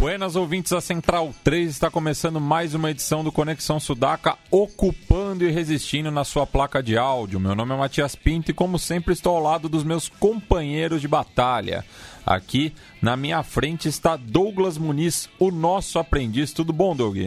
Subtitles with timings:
[0.00, 5.50] Buenas ouvintes da Central 3, está começando mais uma edição do Conexão Sudaca, ocupando e
[5.50, 7.38] resistindo na sua placa de áudio.
[7.38, 11.06] Meu nome é Matias Pinto e, como sempre, estou ao lado dos meus companheiros de
[11.06, 11.84] batalha.
[12.24, 16.54] Aqui na minha frente está Douglas Muniz, o nosso aprendiz.
[16.54, 17.18] Tudo bom, Doug?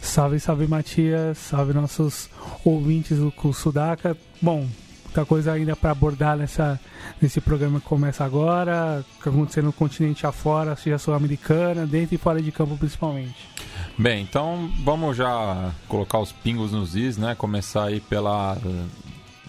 [0.00, 2.30] Salve, salve Matias, salve nossos
[2.64, 4.16] ouvintes do Sudaca.
[4.40, 4.66] Bom,
[5.16, 6.78] muita coisa ainda para abordar nessa,
[7.20, 12.42] nesse programa que começa agora, que acontecendo no continente afora, seja sul-americana, dentro e fora
[12.42, 13.48] de campo principalmente.
[13.96, 17.34] Bem, então vamos já colocar os pingos nos is, né?
[17.34, 18.58] Começar aí pela,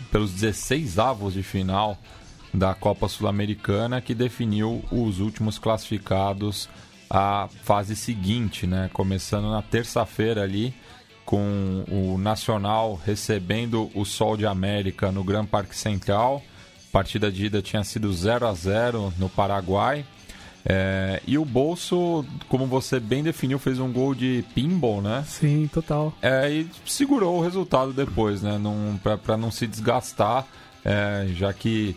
[0.10, 1.98] pelos 16 avos de final
[2.54, 6.70] da Copa Sul-Americana que definiu os últimos classificados
[7.10, 8.90] à fase seguinte, né?
[8.94, 10.74] Começando na terça-feira ali
[11.28, 16.42] com o Nacional recebendo o Sol de América no Gran Parque Central.
[16.88, 20.06] A partida de ida tinha sido 0 a 0 no Paraguai.
[20.66, 25.26] É, e o Bolso, como você bem definiu, fez um gol de pinball, né?
[25.28, 26.14] Sim, total.
[26.22, 28.58] É, e segurou o resultado depois, né?
[29.22, 30.48] Para não se desgastar,
[30.86, 31.94] é, já que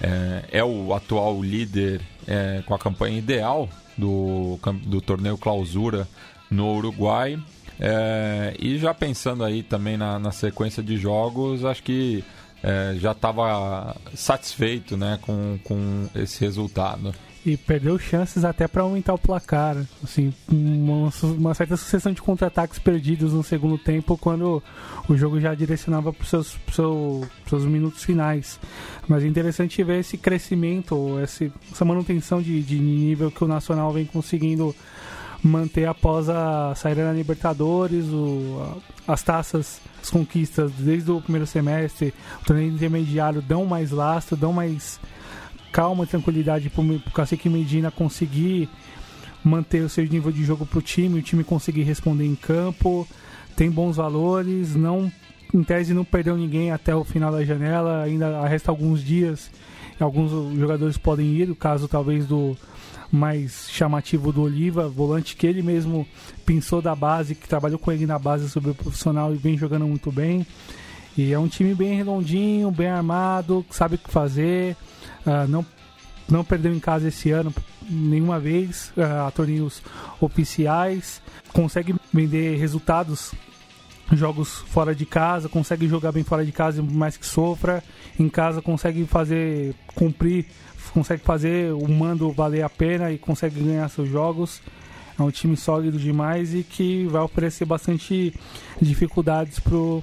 [0.00, 6.06] é, é, o atual líder é, com a campanha ideal do, do torneio Clausura
[6.48, 7.36] no Uruguai.
[7.80, 12.24] É, e já pensando aí também na, na sequência de jogos, acho que
[12.62, 17.14] é, já estava satisfeito né, com, com esse resultado.
[17.46, 19.76] E perdeu chances até para aumentar o placar.
[20.02, 24.62] Assim, uma, uma certa sucessão de contra-ataques perdidos no segundo tempo, quando
[25.08, 28.58] o jogo já direcionava para os seus, seu, seus minutos finais.
[29.06, 34.04] Mas é interessante ver esse crescimento, essa manutenção de, de nível que o Nacional vem
[34.04, 34.74] conseguindo
[35.42, 42.12] manter após a saída da Libertadores, o, as taças, as conquistas desde o primeiro semestre,
[42.42, 45.00] o torneio intermediário dão mais lastro, dão mais
[45.72, 48.68] calma e tranquilidade para o Cacique Medina conseguir
[49.44, 53.06] manter o seu nível de jogo para o time, o time conseguir responder em campo,
[53.54, 55.10] tem bons valores, não
[55.54, 59.50] em tese não perdeu ninguém até o final da janela, ainda resta alguns dias,
[59.98, 62.56] alguns jogadores podem ir, o caso talvez do
[63.10, 66.06] mais chamativo do Oliva, volante que ele mesmo
[66.44, 69.86] pensou da base, que trabalhou com ele na base sobre o profissional e vem jogando
[69.86, 70.46] muito bem.
[71.16, 74.76] E é um time bem redondinho, bem armado, sabe o que fazer.
[75.26, 75.66] Uh, não,
[76.28, 77.52] não perdeu em casa esse ano
[77.88, 79.82] nenhuma vez uh, a torneios
[80.20, 81.20] oficiais.
[81.52, 83.32] Consegue vender resultados
[84.12, 87.82] jogos fora de casa, consegue jogar bem fora de casa, mais que sofra.
[88.18, 90.46] Em casa consegue fazer cumprir
[90.90, 94.60] consegue fazer o mando valer a pena e consegue ganhar seus jogos.
[95.18, 98.32] É um time sólido demais e que vai oferecer bastante
[98.80, 100.02] dificuldades pro,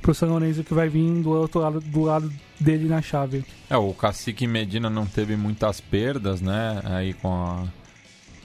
[0.00, 3.44] pro São Lourenço que vai vir do outro lado, do lado dele na chave.
[3.68, 6.80] É, o Cacique Medina não teve muitas perdas, né?
[6.84, 7.64] Aí com a,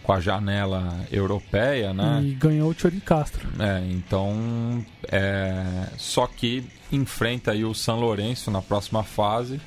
[0.02, 2.22] com a janela europeia, né?
[2.24, 3.48] E ganhou o de Castro.
[3.60, 4.84] É, então.
[5.12, 9.62] É, só que enfrenta aí o São Lourenço na próxima fase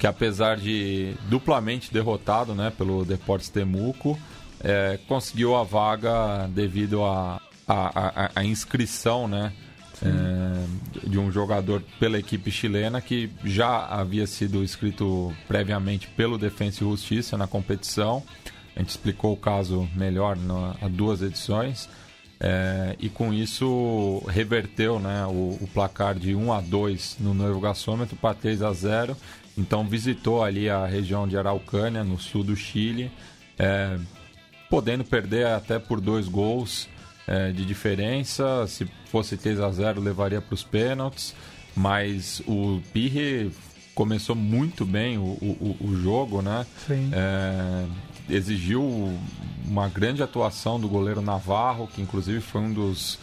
[0.00, 4.18] que apesar de duplamente derrotado né, pelo Deportes Temuco,
[4.58, 7.38] é, conseguiu a vaga devido à
[7.68, 9.52] a, a, a, inscrição né,
[10.02, 16.82] é, de um jogador pela equipe chilena que já havia sido inscrito previamente pelo Defensa
[16.82, 18.24] e Justiça na competição.
[18.74, 20.36] A gente explicou o caso melhor
[20.80, 21.88] há duas edições.
[22.42, 27.60] É, e com isso reverteu né, o, o, placar de 1 a 2 no novo
[27.60, 29.14] gasômetro para 3 a 0
[29.58, 33.10] então visitou ali a região de Araucânia, no sul do Chile,
[33.58, 33.98] é,
[34.70, 36.88] podendo perder até por dois gols
[37.26, 38.66] é, de diferença.
[38.66, 41.34] Se fosse 3 a 0 levaria para os pênaltis,
[41.76, 43.50] mas o Pirre
[44.00, 46.64] começou muito bem o, o, o jogo, né?
[47.12, 47.84] É,
[48.30, 48.82] exigiu
[49.62, 53.18] uma grande atuação do goleiro Navarro, que inclusive foi um dos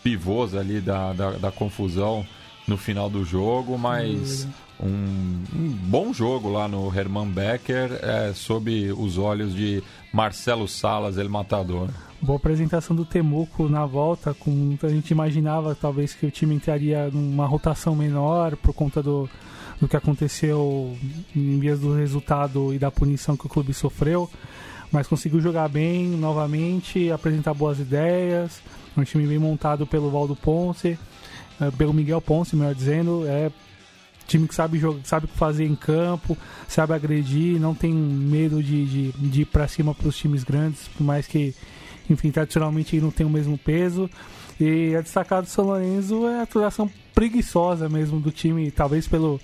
[0.00, 2.24] pivôs ali da, da, da confusão
[2.68, 4.46] no final do jogo, mas
[4.78, 9.82] um, um, bom jogo lá no Hermann Becker, é, sob os olhos de
[10.12, 11.88] Marcelo Salas, ele matador.
[12.20, 17.10] Boa apresentação do Temuco na volta, com a gente imaginava talvez que o time entraria
[17.10, 19.28] numa rotação menor por conta do,
[19.82, 20.96] do que aconteceu
[21.34, 24.30] em vias do resultado e da punição que o clube sofreu,
[24.92, 28.62] mas conseguiu jogar bem novamente, apresentar boas ideias,
[28.96, 30.96] um time bem montado pelo Valdo Ponce
[31.60, 33.50] é, pelo Miguel Ponce, melhor dizendo, é
[34.28, 36.38] time que sabe jogar, sabe o que fazer em campo,
[36.68, 40.86] sabe agredir, não tem medo de, de, de ir para cima para os times grandes,
[40.88, 41.52] por mais que,
[42.08, 44.08] enfim, tradicionalmente não tem o mesmo peso.
[44.60, 49.40] E a destacada do São Lourenço é a atuação preguiçosa mesmo do time, talvez pelo,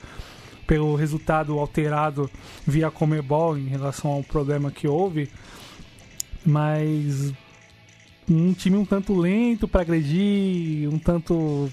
[0.68, 2.30] pelo resultado alterado
[2.66, 5.30] via Comebol em relação ao problema que houve,
[6.44, 7.32] mas
[8.30, 11.72] um time um tanto lento para agredir, um tanto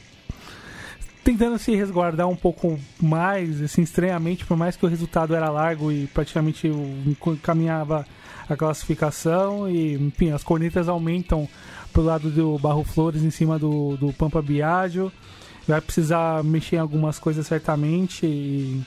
[1.25, 5.91] tentando se resguardar um pouco mais, assim, estranhamente, por mais que o resultado era largo
[5.91, 6.71] e praticamente
[7.43, 8.05] caminhava
[8.47, 11.49] a classificação e, enfim, as cornetas aumentam
[11.91, 15.11] pro lado do Barro Flores em cima do, do Pampa Biagio.
[15.67, 18.83] Vai precisar mexer em algumas coisas certamente e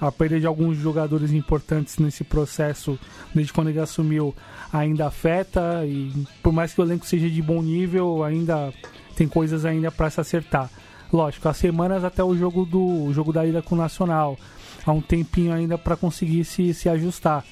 [0.00, 2.98] a perda de alguns jogadores importantes nesse processo,
[3.32, 4.34] desde quando ele assumiu,
[4.72, 6.12] ainda afeta e
[6.42, 8.72] por mais que o elenco seja de bom nível, ainda
[9.14, 10.68] tem coisas ainda para se acertar.
[11.12, 14.36] Lógico, há semanas até o jogo do o jogo da ida com o Nacional.
[14.84, 17.44] Há um tempinho ainda para conseguir se, se ajustar.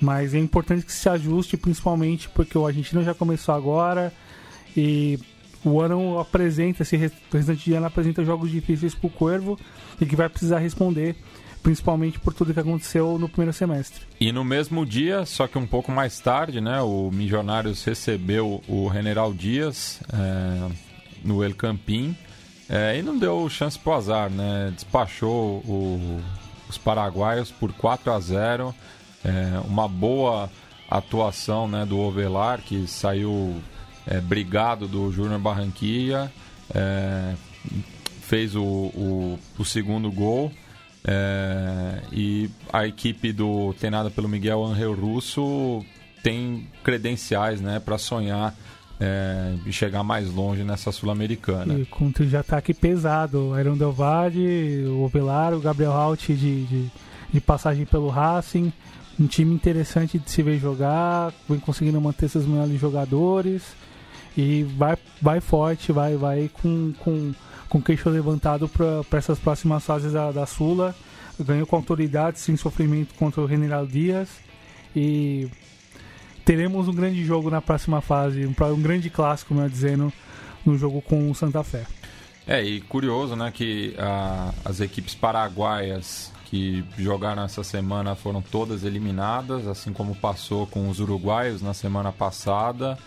[0.00, 4.12] Mas é importante que se ajuste, principalmente porque o argentino já começou agora
[4.74, 5.18] e
[5.64, 9.58] o ano apresenta, esse representante de ano apresenta jogos difíceis para o Cuervo
[10.00, 11.16] e que vai precisar responder,
[11.62, 14.02] principalmente por tudo que aconteceu no primeiro semestre.
[14.18, 18.90] E no mesmo dia, só que um pouco mais tarde, né, o Milionários recebeu o
[18.92, 20.70] General Dias é,
[21.22, 22.16] no El Campín
[22.68, 24.72] é, e não deu chance pro azar, né?
[24.72, 26.20] Despachou o,
[26.68, 28.72] os paraguaios por 4 a 0
[29.24, 30.48] é, Uma boa
[30.88, 33.60] atuação né, do Ovelar, que saiu
[34.10, 36.30] é, brigado do Júnior Barranquilla,
[36.74, 37.34] é,
[38.22, 40.50] fez o, o, o, segundo gol.
[41.04, 45.82] É, e a equipe do treinada pelo Miguel Angel Russo
[46.22, 48.54] tem credenciais né, para sonhar
[49.00, 51.86] é, e chegar mais longe nessa Sul-Americana.
[51.88, 56.90] Com um ataque pesado, Iron Del Valle, o Ovelar, o Gabriel Halt de, de,
[57.32, 58.70] de, passagem pelo Racing,
[59.18, 63.62] um time interessante de se ver jogar, vem conseguindo manter seus melhores jogadores
[64.36, 67.34] e vai, vai forte, vai, vai com, com,
[67.68, 70.94] com queixo levantado para essas próximas fases da, da Sula.
[71.38, 74.28] Ganhou com autoridade, sem sofrimento contra o General Dias
[74.94, 75.48] e
[76.44, 80.12] teremos um grande jogo na próxima fase, um, um grande clássico, melhor dizendo,
[80.64, 81.86] no jogo com o Santa Fé.
[82.46, 88.82] É, e curioso, né, que a, as equipes paraguaias que jogaram essa semana foram todas
[88.82, 92.98] eliminadas, assim como passou com os uruguaios na semana passada.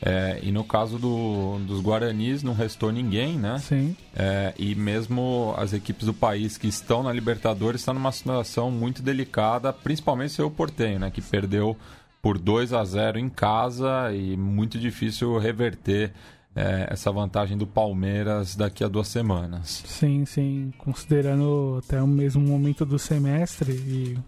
[0.00, 3.58] É, e no caso do, dos Guaranis não restou ninguém, né?
[3.58, 3.96] Sim.
[4.14, 9.02] É, e mesmo as equipes do país que estão na Libertadores estão numa situação muito
[9.02, 11.10] delicada, principalmente o seu Portenho, né?
[11.10, 11.76] Que perdeu
[12.22, 16.12] por 2 a 0 em casa e muito difícil reverter
[16.54, 19.82] é, essa vantagem do Palmeiras daqui a duas semanas.
[19.86, 20.72] Sim, sim.
[20.78, 24.18] Considerando até o mesmo momento do semestre e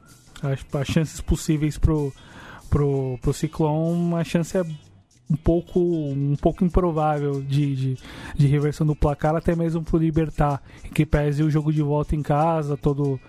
[0.43, 2.13] as, as chances possíveis pro,
[2.69, 4.65] pro, pro Ciclone, a chance é
[5.31, 7.99] um pouco, um pouco improvável de, de,
[8.37, 10.61] de reversão do placar, até mesmo pro Libertar,
[10.93, 13.21] que pese o jogo de volta em casa, todo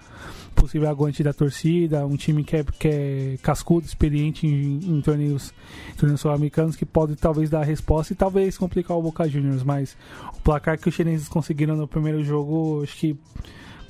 [0.56, 5.54] possível aguante da torcida, um time que é, que é cascudo, experiente em, em torneios,
[5.98, 9.96] torneios sul-americanos, que pode talvez dar a resposta e talvez complicar o Boca Juniors, mas
[10.36, 13.18] o placar que os chineses conseguiram no primeiro jogo, acho que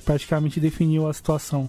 [0.04, 1.68] praticamente definiu a situação.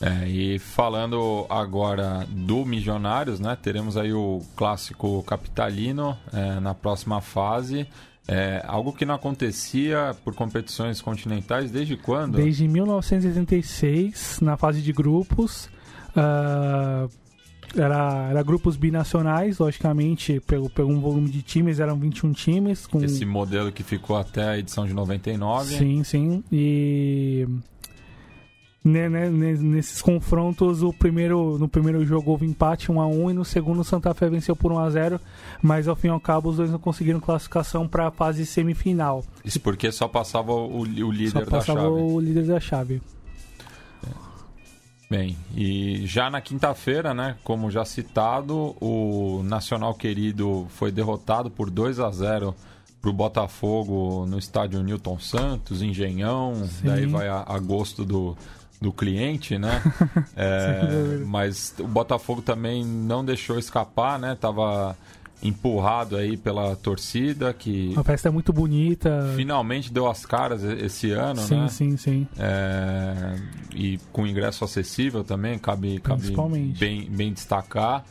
[0.00, 7.20] É, e falando agora do Milionários, né, teremos aí o clássico capitalino é, na próxima
[7.20, 7.86] fase.
[8.30, 12.36] É algo que não acontecia por competições continentais desde quando?
[12.36, 15.70] Desde 1986, na fase de grupos.
[16.10, 17.10] Uh,
[17.74, 22.86] era, era grupos binacionais, logicamente, pelo, pelo um volume de times, eram 21 times.
[22.86, 23.02] Com...
[23.02, 25.76] Esse modelo que ficou até a edição de 99.
[25.76, 26.44] Sim, sim.
[26.52, 27.46] E
[28.88, 33.34] né, né, nesses confrontos, o primeiro, no primeiro jogo houve empate 1 a 1 e
[33.34, 35.20] no segundo o Santa Fé venceu por 1 a 0
[35.62, 39.24] mas ao fim e ao cabo os dois não conseguiram classificação para a fase semifinal.
[39.44, 41.80] Isso porque só passava o, o líder só da chave.
[41.80, 43.02] o líder da chave.
[45.10, 51.70] Bem, e já na quinta-feira, né, como já citado, o Nacional Querido foi derrotado por
[51.70, 52.54] 2 a 0
[53.00, 56.86] para o Botafogo no estádio Newton Santos, Engenhão, Sim.
[56.86, 58.36] daí vai a, a gosto do,
[58.80, 59.82] do cliente, né?
[60.36, 64.36] é, mas o Botafogo também não deixou escapar, né?
[64.40, 64.96] Tava
[65.40, 71.12] empurrado aí pela torcida que a festa é muito bonita finalmente deu as caras esse
[71.12, 73.36] ano sim, né sim sim é,
[73.72, 76.34] e com ingresso acessível também cabe cabe
[76.76, 78.04] bem bem destacar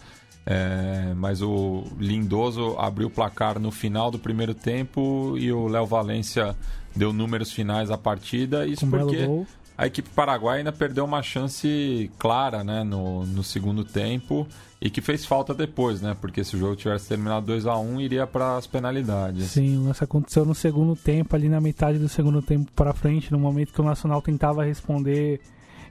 [0.50, 5.86] É, mas o Lindoso abriu o placar no final do primeiro tempo e o Léo
[5.86, 6.56] Valência
[6.96, 8.66] deu números finais à partida.
[8.66, 9.28] Isso Com porque.
[9.78, 14.48] A equipe paraguaia ainda perdeu uma chance clara né, no, no segundo tempo
[14.82, 16.16] e que fez falta depois, né?
[16.20, 19.52] Porque se o jogo tivesse terminado 2 a 1 iria para as penalidades.
[19.52, 23.40] Sim, isso aconteceu no segundo tempo, ali na metade do segundo tempo para frente, no
[23.40, 25.42] momento que o Nacional tentava responder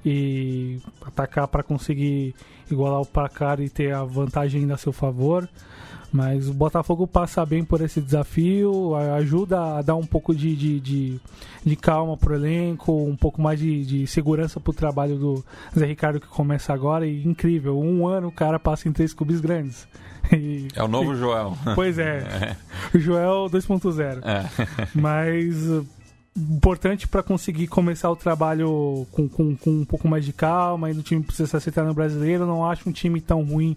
[0.04, 2.34] e atacar para conseguir
[2.70, 5.48] igualar o placar e ter a vantagem ainda a seu favor.
[6.12, 10.80] Mas o Botafogo passa bem por esse desafio, ajuda a dar um pouco de, de,
[10.80, 11.20] de,
[11.64, 15.44] de calma pro elenco, um pouco mais de, de segurança pro trabalho do
[15.76, 17.06] Zé Ricardo que começa agora.
[17.06, 19.86] E incrível, um ano o cara passa em três clubes grandes.
[20.32, 21.56] E- É o novo Joel.
[21.74, 22.56] Pois é,
[22.94, 24.20] o Joel 2.0.
[24.24, 24.88] É.
[24.94, 25.54] Mas
[26.36, 30.90] importante para conseguir começar o trabalho com, com, com um pouco mais de calma.
[30.90, 32.46] E o time precisa se acertar no brasileiro.
[32.46, 33.76] Não acho um time tão ruim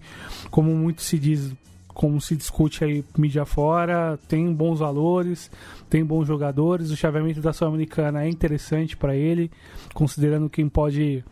[0.52, 1.52] como muito se diz,
[2.00, 4.18] como se discute aí mídia fora.
[4.26, 5.52] Tem bons valores,
[5.90, 6.92] tem bons jogadores.
[6.92, 9.52] O chaveamento da Sul-Americana é interessante para ele,
[9.94, 11.26] considerando quem pode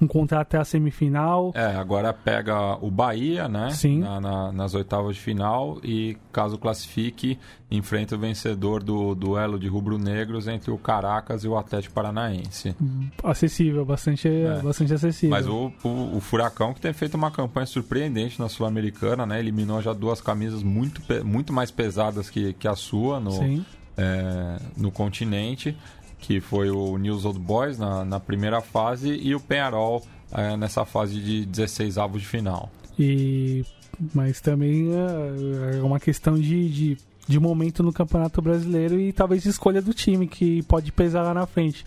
[0.00, 1.52] encontrar até a semifinal.
[1.54, 3.70] É, agora pega o Bahia, né?
[3.70, 4.00] Sim.
[4.00, 7.38] Na- na- nas oitavas de final e, caso classifique,
[7.70, 12.74] enfrenta o vencedor do duelo de rubro-negros entre o Caracas e o Atlético Paranaense.
[13.24, 14.28] Acessível, bastante,
[14.62, 15.30] bastante acessível.
[15.30, 19.38] Mas o, o, o Furacão que tem feito uma campanha surpreendente na Sul-Americana, né?
[19.40, 23.64] Eliminou já duas camisas muito, muito mais pesadas que, que a sua no,
[23.96, 25.76] é, no continente,
[26.26, 30.02] que foi o News Old Boys na, na primeira fase e o Penharol
[30.32, 32.68] é, nessa fase de 16 avos de final.
[32.98, 33.64] E,
[34.14, 36.96] mas também é é uma questão de, de,
[37.28, 41.46] de momento no Campeonato Brasileiro e talvez escolha do time que pode pesar lá na
[41.46, 41.84] frente.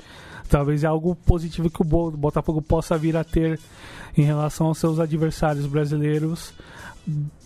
[0.47, 3.59] Talvez é algo positivo que o Bo- Botafogo possa vir a ter
[4.17, 6.53] em relação aos seus adversários brasileiros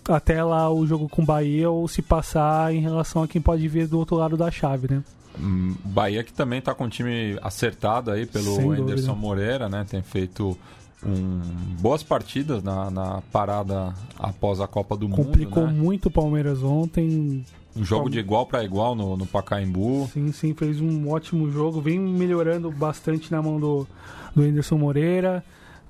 [0.07, 3.67] até lá o jogo com o Bahia ou se passar em relação a quem pode
[3.67, 5.03] vir do outro lado da chave, né?
[5.39, 8.71] Hum, Bahia que também está com um time acertado aí pelo.
[8.71, 9.85] Anderson Moreira, né?
[9.89, 10.57] Tem feito
[11.05, 11.41] um,
[11.79, 15.79] boas partidas na, na parada após a Copa do Complicou Mundo, né?
[15.79, 20.07] muito o Palmeiras ontem, Um jogo de igual para igual no, no Pacaembu.
[20.13, 23.87] Sim, sim, fez um ótimo jogo, vem melhorando bastante na mão do,
[24.35, 25.43] do Anderson Moreira.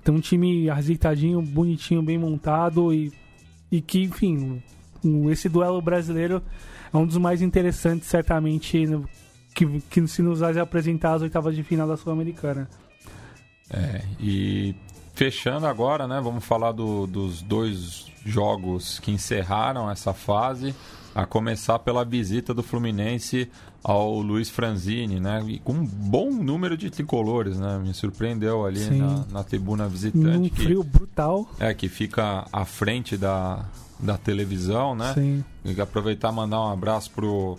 [0.03, 3.11] Tem um time azeitadinho, bonitinho, bem montado e,
[3.71, 4.61] e que, enfim,
[5.29, 6.41] esse duelo brasileiro
[6.93, 8.85] é um dos mais interessantes, certamente,
[9.53, 12.69] que, que se nos vai apresentar as oitavas de final da Sul-Americana.
[13.69, 14.75] É, e
[15.13, 16.19] fechando agora, né?
[16.21, 20.73] Vamos falar do- dos dois jogos que encerraram essa fase.
[21.15, 23.47] A começar pela visita do Fluminense
[23.83, 25.43] ao Luiz Franzini, né?
[25.47, 27.77] E com um bom número de tricolores, né?
[27.77, 30.49] Me surpreendeu ali na, na tribuna visitante.
[30.49, 31.47] que- frio brutal.
[31.59, 33.63] É, que fica à frente da,
[34.03, 35.13] da televisão, né?
[35.13, 35.43] Sim.
[35.63, 37.57] E aproveitar e mandar um abraço pro.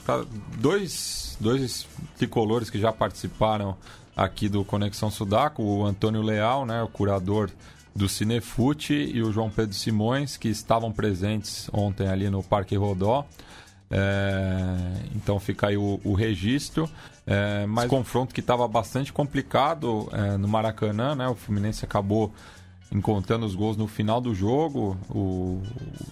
[0.59, 1.87] Dois, dois
[2.17, 3.77] tricolores que já participaram
[4.17, 6.83] aqui do Conexão Sudaco, o Antônio Leal, né?
[6.83, 7.51] O curador
[7.97, 13.25] do Cinefute, e o João Pedro Simões, que estavam presentes ontem ali no Parque Rodó.
[13.91, 14.77] É,
[15.15, 16.89] então fica aí o, o registro.
[17.27, 21.27] É, mas confronto que estava bastante complicado é, no Maracanã, né?
[21.29, 22.33] O Fluminense acabou
[22.95, 24.97] encontrando os gols no final do jogo.
[25.11, 25.63] O, o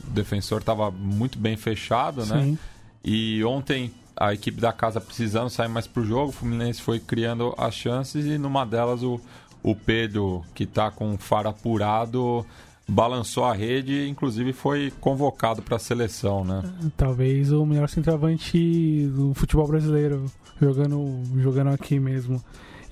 [0.08, 2.42] defensor estava muito bem fechado, né?
[2.42, 2.58] Sim.
[3.04, 7.54] E ontem a equipe da casa precisando sair mais pro jogo, o Fluminense foi criando
[7.56, 9.20] as chances e numa delas o,
[9.62, 12.44] o Pedro, que está com o faro apurado,
[12.86, 16.62] balançou a rede e inclusive foi convocado para a seleção, né?
[16.96, 20.26] Talvez o melhor centroavante do futebol brasileiro,
[20.60, 22.42] jogando, jogando aqui mesmo.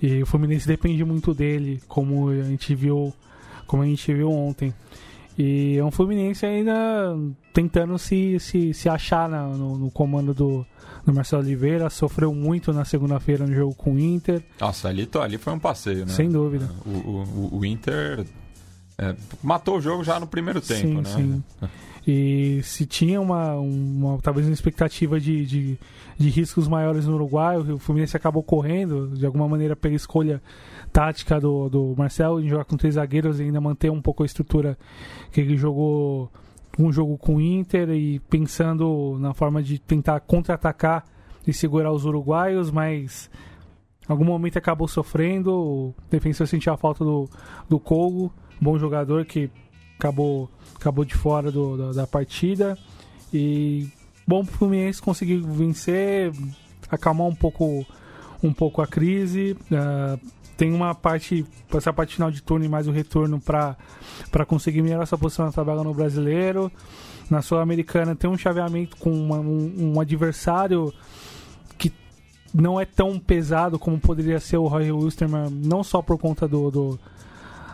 [0.00, 3.12] E o Fluminense depende muito dele, como a gente viu,
[3.70, 4.74] como a gente viu ontem.
[5.38, 7.16] E é um Fluminense ainda
[7.52, 10.66] tentando se, se, se achar na- no, no comando do,
[11.06, 11.88] do Marcelo Oliveira.
[11.88, 16.00] Sofreu muito na segunda-feira no jogo com o Inter, Nossa, ali, ali foi um passeio,
[16.04, 16.12] né?
[16.12, 16.68] sem dúvida.
[16.84, 18.26] O, o, o Inter
[18.98, 21.04] é, matou o jogo já no primeiro tempo, sim, né?
[21.04, 21.68] sim.
[22.06, 25.78] E se tinha uma, uma talvez uma expectativa de, de,
[26.18, 30.42] de riscos maiores no Uruguai, o Fluminense acabou correndo, de alguma maneira pela escolha
[30.92, 34.26] tática do, do Marcelo, em jogar com três zagueiros e ainda manter um pouco a
[34.26, 34.78] estrutura
[35.32, 36.30] que ele jogou
[36.78, 41.04] um jogo com o Inter e pensando na forma de tentar contra-atacar
[41.46, 43.30] e segurar os uruguaios, mas
[44.08, 47.28] em algum momento acabou sofrendo, o defensor sentiu a falta do,
[47.68, 49.50] do Kogo, bom jogador que
[49.98, 52.78] acabou, acabou de fora do, da, da partida.
[53.32, 53.88] E
[54.26, 56.32] bom pro Fluminense conseguir vencer,
[56.90, 57.86] acalmar um pouco,
[58.42, 59.56] um pouco a crise.
[59.72, 60.18] ah,
[60.60, 65.04] tem uma parte, essa parte final de turno e mais o retorno para conseguir melhorar
[65.04, 66.70] essa posição na tabela no brasileiro.
[67.30, 70.92] Na Sul-Americana tem um chaveamento com uma, um, um, adversário
[71.78, 71.90] que
[72.52, 76.70] não é tão pesado como poderia ser o Roy Wilstermann, não só por conta do,
[76.70, 77.00] do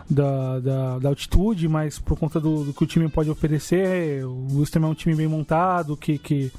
[0.09, 4.23] da, da, da, altitude, mas por conta do, do, que o time pode oferecer.
[4.23, 6.53] O Wilstermann é um time bem montado, que, que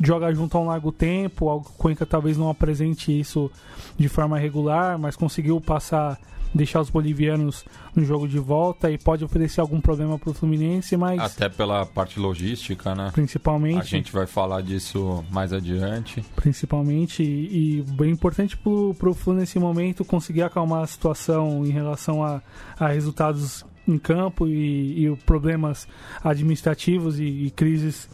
[0.00, 1.46] joga junto a um largo tempo.
[1.46, 3.50] O Cuenca talvez não apresente isso
[3.96, 6.18] de forma regular, mas conseguiu passar,
[6.54, 7.64] deixar os bolivianos
[7.94, 11.84] no jogo de volta e pode oferecer algum problema para o Fluminense, mas até pela
[11.84, 13.10] parte logística, né?
[13.12, 13.78] Principalmente.
[13.78, 16.24] A gente vai falar disso mais adiante.
[16.34, 21.70] Principalmente e, e bem importante para o Fluminense nesse momento conseguir acalmar a situação em
[21.70, 22.42] relação a,
[22.78, 25.88] a resultados em campo e, e problemas
[26.22, 28.08] administrativos e, e crises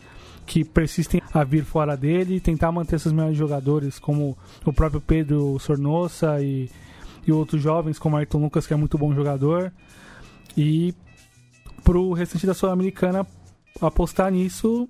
[0.46, 5.58] que persistem a vir fora dele, tentar manter seus melhores jogadores, como o próprio Pedro
[5.58, 6.70] Sornosa e,
[7.26, 9.72] e outros jovens, como Ayrton Lucas, que é muito bom jogador.
[10.56, 10.94] E
[11.82, 13.26] pro restante da Sul-Americana
[13.80, 14.88] apostar nisso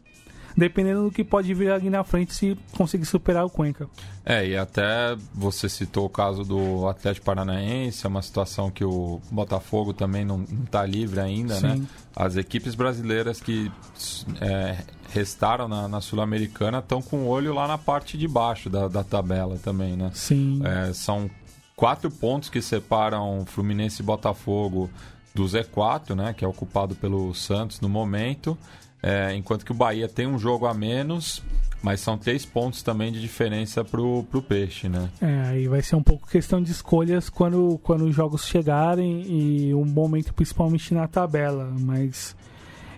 [0.56, 3.88] dependendo do que pode vir ali na frente se conseguir superar o Cuenca.
[4.24, 9.20] É, e até você citou o caso do Atlético Paranaense, é uma situação que o
[9.30, 11.74] Botafogo também não está livre ainda, né?
[11.74, 11.80] Sim.
[11.80, 11.86] né?
[12.14, 13.70] As equipes brasileiras que
[14.40, 14.78] é,
[15.12, 19.04] restaram na, na Sul-Americana estão com o olho lá na parte de baixo da, da
[19.04, 20.10] tabela também, né?
[20.14, 20.62] Sim.
[20.64, 21.30] É, são
[21.76, 24.90] quatro pontos que separam Fluminense e Botafogo
[25.34, 26.32] do Z4, né?
[26.32, 28.56] Que é ocupado pelo Santos no momento.
[29.06, 31.40] É, enquanto que o Bahia tem um jogo a menos,
[31.80, 35.08] mas são três pontos também de diferença pro, pro Peixe, né?
[35.20, 39.72] É, aí vai ser um pouco questão de escolhas quando, quando os jogos chegarem e
[39.72, 42.34] um momento principalmente na tabela, mas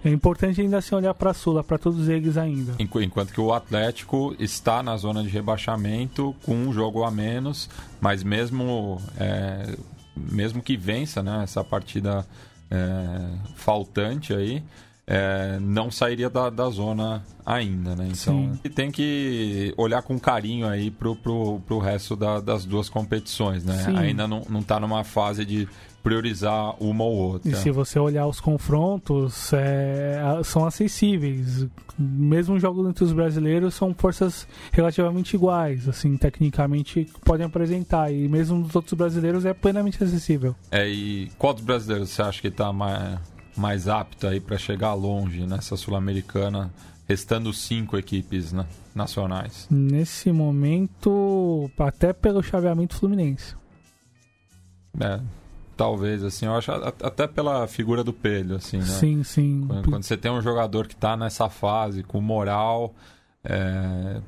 [0.03, 2.75] é importante ainda assim olhar para a Sula, para todos eles ainda.
[2.79, 7.69] Enquanto que o Atlético está na zona de rebaixamento com um jogo a menos,
[8.01, 9.77] mas mesmo, é,
[10.17, 12.25] mesmo que vença né, essa partida
[12.71, 13.21] é,
[13.57, 14.63] faltante aí,
[15.11, 18.11] é, não sairia da, da zona ainda, né?
[18.13, 18.71] Então Sim.
[18.71, 23.85] tem que olhar com carinho aí pro, pro, pro resto da, das duas competições, né?
[23.85, 23.97] Sim.
[23.97, 25.67] Ainda não, não tá numa fase de
[26.03, 27.51] priorizar uma ou outra.
[27.51, 31.67] E se você olhar os confrontos, é, são acessíveis.
[31.99, 38.13] Mesmo os jogos entre os brasileiros são forças relativamente iguais, assim, tecnicamente podem apresentar.
[38.13, 40.55] E mesmo os outros brasileiros é plenamente acessível.
[40.71, 43.19] É, e qual dos brasileiros você acha que está mais
[43.59, 46.71] mais apta aí para chegar longe nessa sul-americana,
[47.07, 49.67] restando cinco equipes né, nacionais?
[49.71, 53.57] Nesse momento, até pelo chaveamento fluminense.
[55.01, 55.21] É,
[55.77, 58.85] talvez assim, eu acho até pela figura do Pedro, assim, né?
[58.85, 59.65] Sim, sim.
[59.67, 62.95] Quando, quando você tem um jogador que está nessa fase com moral,
[63.45, 64.21] é,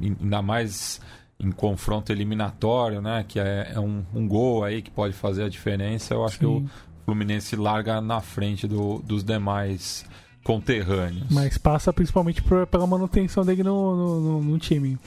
[0.00, 1.00] ainda mais
[1.38, 3.24] em confronto eliminatório, né?
[3.26, 6.14] Que é, é um, um, gol aí que pode fazer a diferença.
[6.14, 6.38] Eu acho Sim.
[6.38, 6.70] que o,
[7.12, 10.02] Fluminense larga na frente do, dos demais
[10.42, 11.26] conterrâneos.
[11.30, 14.98] Mas passa principalmente por, pela manutenção dele no, no, no, time.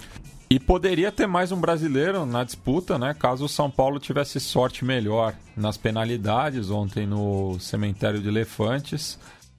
[0.47, 3.15] E poderia ter mais um brasileiro na disputa, né?
[3.15, 9.17] Caso o São Paulo tivesse sorte melhor nas penalidades ontem no cemitério de Elefantes.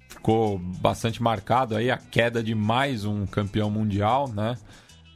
[0.09, 4.56] Ficou bastante marcado aí a queda de mais um campeão mundial, né?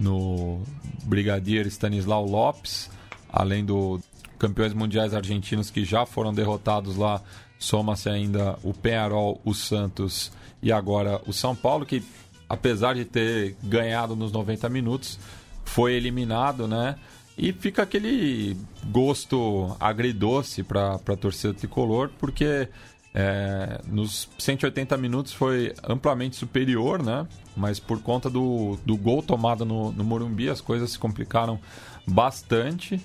[0.00, 0.62] No
[1.04, 2.90] Brigadier Stanislau Lopes,
[3.32, 4.00] além do
[4.40, 7.22] campeões mundiais argentinos que já foram derrotados lá.
[7.59, 12.03] Soma-se ainda o Penharol, o Santos e agora o São Paulo, que
[12.48, 15.18] apesar de ter ganhado nos 90 minutos,
[15.62, 16.96] foi eliminado, né?
[17.37, 22.68] E fica aquele gosto agridoce para a torcida tricolor, porque
[23.14, 27.26] é, nos 180 minutos foi amplamente superior, né?
[27.57, 31.61] Mas por conta do, do gol tomado no, no Morumbi, as coisas se complicaram
[32.07, 33.00] bastante.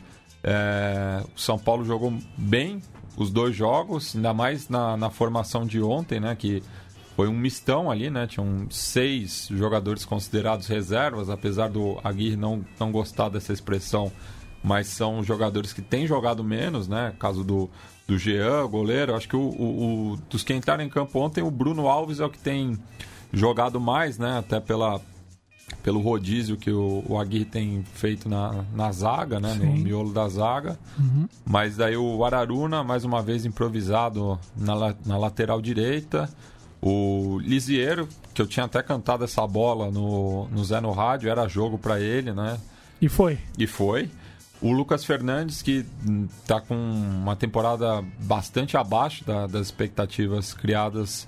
[0.48, 2.80] É, o São Paulo jogou bem
[3.18, 6.36] os dois jogos, ainda mais na, na formação de ontem, né?
[6.36, 6.62] Que
[7.16, 8.28] foi um mistão ali, né?
[8.28, 14.12] Tinham seis jogadores considerados reservas, apesar do Aguirre não, não gostar dessa expressão,
[14.64, 17.16] mas são jogadores que têm jogado menos, né?
[17.18, 17.68] Caso do,
[18.06, 19.16] do Jean, goleiro.
[19.16, 22.26] Acho que o, o, o, dos que entraram em campo ontem, o Bruno Alves é
[22.26, 22.78] o que tem
[23.34, 24.38] jogado mais, né?
[24.38, 25.02] Até pela,
[25.86, 29.54] pelo rodízio que o, o Aguirre tem feito na, na zaga, né?
[29.54, 30.80] No miolo da zaga.
[30.98, 31.30] Uhum.
[31.46, 36.28] Mas daí o Araruna, mais uma vez improvisado na, na lateral direita.
[36.82, 41.48] O Lisieiro, que eu tinha até cantado essa bola no, no Zé no Rádio, era
[41.48, 42.58] jogo para ele, né?
[43.00, 43.38] E foi.
[43.56, 44.10] E foi.
[44.60, 45.86] O Lucas Fernandes, que
[46.42, 51.28] está com uma temporada bastante abaixo da, das expectativas criadas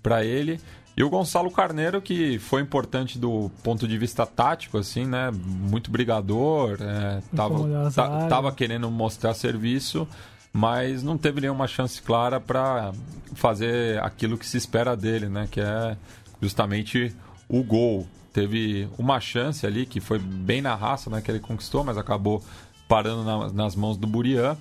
[0.00, 0.60] para ele.
[0.96, 5.30] E o Gonçalo Carneiro, que foi importante do ponto de vista tático, assim, né?
[5.30, 10.08] Muito brigador, é, tava, tá, tava querendo mostrar serviço,
[10.50, 12.92] mas não teve nenhuma chance clara para
[13.34, 15.46] fazer aquilo que se espera dele, né?
[15.50, 15.98] Que é
[16.40, 17.14] justamente
[17.46, 18.06] o gol.
[18.32, 21.20] Teve uma chance ali que foi bem na raça, né?
[21.20, 22.42] Que ele conquistou, mas acabou
[22.88, 24.56] parando na, nas mãos do Burian.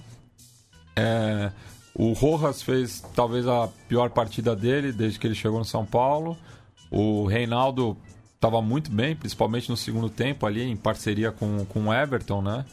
[0.97, 1.49] É,
[1.97, 6.37] o Rojas fez talvez a pior partida dele desde que ele chegou no São Paulo.
[6.91, 7.97] O Reinaldo
[8.35, 12.65] estava muito bem, principalmente no segundo tempo ali, em parceria com, com o Everton, né?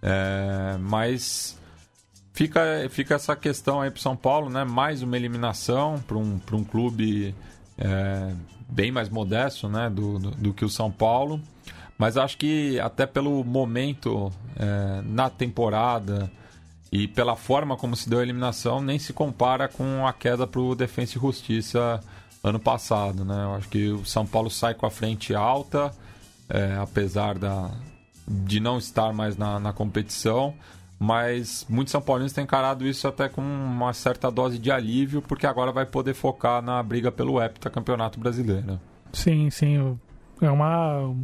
[0.00, 1.58] É, mas
[2.32, 4.62] fica, fica essa questão aí para São Paulo, né?
[4.62, 7.34] Mais uma eliminação para um, um clube
[7.76, 8.32] é,
[8.68, 9.90] bem mais modesto, né?
[9.90, 11.40] Do, do, do, que o São Paulo.
[11.98, 16.30] Mas acho que até pelo momento é, na temporada
[16.92, 20.60] e pela forma como se deu a eliminação, nem se compara com a queda para
[20.60, 22.00] o Defensa e Justiça
[22.42, 23.24] ano passado.
[23.24, 23.44] Né?
[23.44, 25.92] Eu acho que o São Paulo sai com a frente alta,
[26.48, 27.70] é, apesar da,
[28.26, 30.54] de não estar mais na, na competição.
[30.98, 35.46] Mas muitos São Paulinos têm encarado isso até com uma certa dose de alívio, porque
[35.46, 37.36] agora vai poder focar na briga pelo
[37.72, 38.78] Campeonato Brasileiro.
[39.12, 39.98] Sim, sim.
[40.42, 41.14] É uma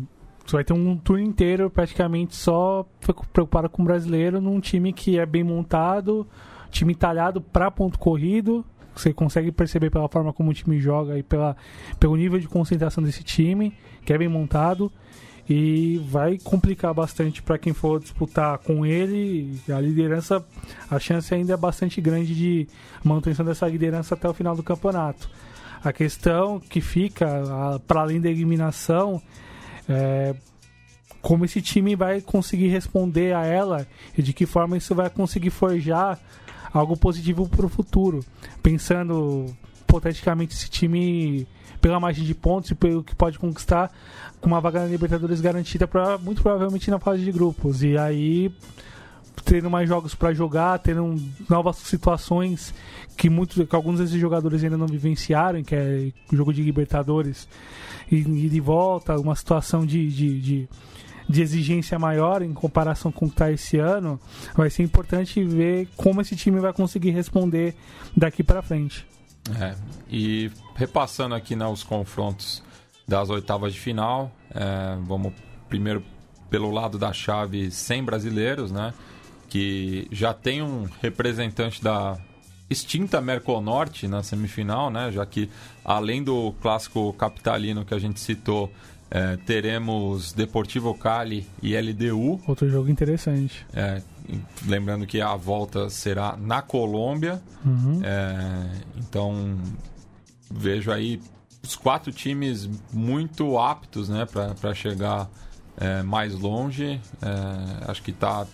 [0.47, 2.87] você vai ter um turno inteiro praticamente só
[3.33, 6.27] preocupado com o brasileiro num time que é bem montado,
[6.71, 8.65] time talhado para ponto corrido.
[8.95, 11.57] Você consegue perceber pela forma como o time joga e pela,
[11.99, 14.91] pelo nível de concentração desse time, que é bem montado.
[15.49, 19.61] E vai complicar bastante para quem for disputar com ele.
[19.69, 20.45] A liderança,
[20.91, 22.69] a chance ainda é bastante grande de
[23.05, 25.29] manutenção dessa liderança até o final do campeonato.
[25.85, 27.27] A questão que fica,
[27.87, 29.23] para além da eliminação,
[29.89, 30.35] é,
[31.21, 35.51] como esse time vai conseguir responder a ela e de que forma isso vai conseguir
[35.51, 36.19] forjar
[36.73, 38.25] algo positivo para o futuro.
[38.63, 39.47] Pensando
[39.83, 41.47] hipoteticamente esse time
[41.81, 43.93] pela margem de pontos e pelo que pode conquistar
[44.41, 47.83] com uma vaga na Libertadores garantida para muito provavelmente na fase de grupos.
[47.83, 48.53] E aí
[49.45, 52.75] tendo mais jogos para jogar, tendo novas situações
[53.17, 57.49] que muitos, que alguns desses jogadores ainda não vivenciaram, que é o jogo de Libertadores
[58.11, 60.69] e, e de volta, uma situação de, de, de,
[61.29, 64.21] de, exigência maior em comparação com o que está esse ano,
[64.55, 67.75] vai ser importante ver como esse time vai conseguir responder
[68.17, 69.07] daqui para frente.
[69.61, 69.75] É,
[70.11, 72.63] e repassando aqui né, os confrontos
[73.07, 75.33] das oitavas de final, é, vamos
[75.69, 76.03] primeiro
[76.51, 78.93] pelo lado da chave sem brasileiros, né?
[79.49, 82.19] Que já tem um representante da
[82.69, 85.11] extinta Merconorte na semifinal, né?
[85.13, 85.49] Já que
[85.85, 88.73] além do clássico capitalino que a gente citou,
[89.11, 92.41] é, teremos Deportivo Cali e LDU.
[92.47, 93.65] Outro jogo interessante.
[93.73, 94.03] É,
[94.67, 97.41] lembrando que a volta será na Colômbia.
[97.65, 98.01] Uhum.
[98.03, 99.57] É, então
[100.51, 101.21] vejo aí
[101.63, 104.27] os quatro times muito aptos né,
[104.61, 105.29] para chegar
[105.77, 107.01] é, mais longe.
[107.23, 108.47] É, acho que está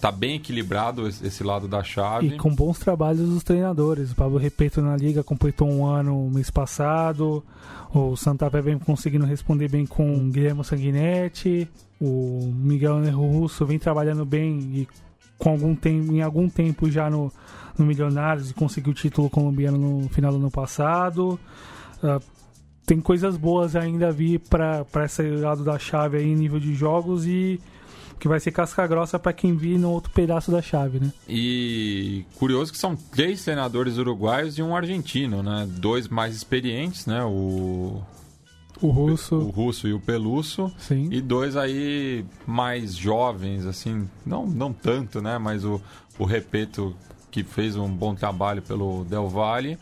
[0.00, 2.28] tá bem equilibrado esse lado da chave.
[2.28, 4.12] E com bons trabalhos dos treinadores.
[4.12, 7.44] O Pablo Repeto na liga completou um ano mês passado.
[7.92, 11.68] O Santa Fé vem conseguindo responder bem com o Guilherme Sanguinetti.
[12.00, 14.88] O Miguel Nerro Russo vem trabalhando bem e
[15.36, 17.32] com algum tempo, em algum tempo já no,
[17.76, 21.38] no Milionários e conseguiu o título colombiano no final do ano passado.
[22.02, 22.22] Uh,
[22.86, 26.74] tem coisas boas ainda a vir para esse lado da chave aí em nível de
[26.74, 27.60] jogos e
[28.18, 31.12] que vai ser casca grossa para quem vir no outro pedaço da chave, né?
[31.28, 35.66] E curioso que são três treinadores uruguaios e um argentino, né?
[35.68, 37.24] Dois mais experientes, né?
[37.24, 38.02] O
[38.80, 39.34] o russo.
[39.34, 40.72] O russo e o pelusso.
[40.78, 41.08] Sim.
[41.10, 45.38] E dois aí mais jovens, assim, não, não tanto, né?
[45.38, 45.80] Mas o,
[46.18, 46.94] o Repeto,
[47.30, 49.78] que fez um bom trabalho pelo Del Valle.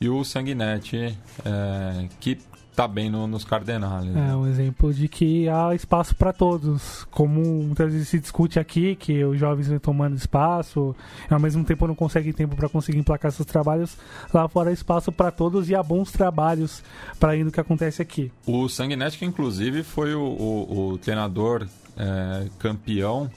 [0.00, 2.36] E o Sanguinetti, é, que
[2.74, 4.06] tá bem no, nos Cardenais.
[4.06, 4.30] Né?
[4.30, 7.04] É um exemplo de que há espaço para todos.
[7.10, 10.94] Como muitas vezes se discute aqui, que os jovens vêm tomando espaço,
[11.30, 13.96] e ao mesmo tempo não conseguem tempo para conseguir emplacar seus trabalhos,
[14.32, 16.82] lá fora há espaço para todos e há bons trabalhos
[17.20, 18.32] para ir no que acontece aqui.
[18.46, 23.30] O Sanguinetti, inclusive, foi o, o, o treinador é, campeão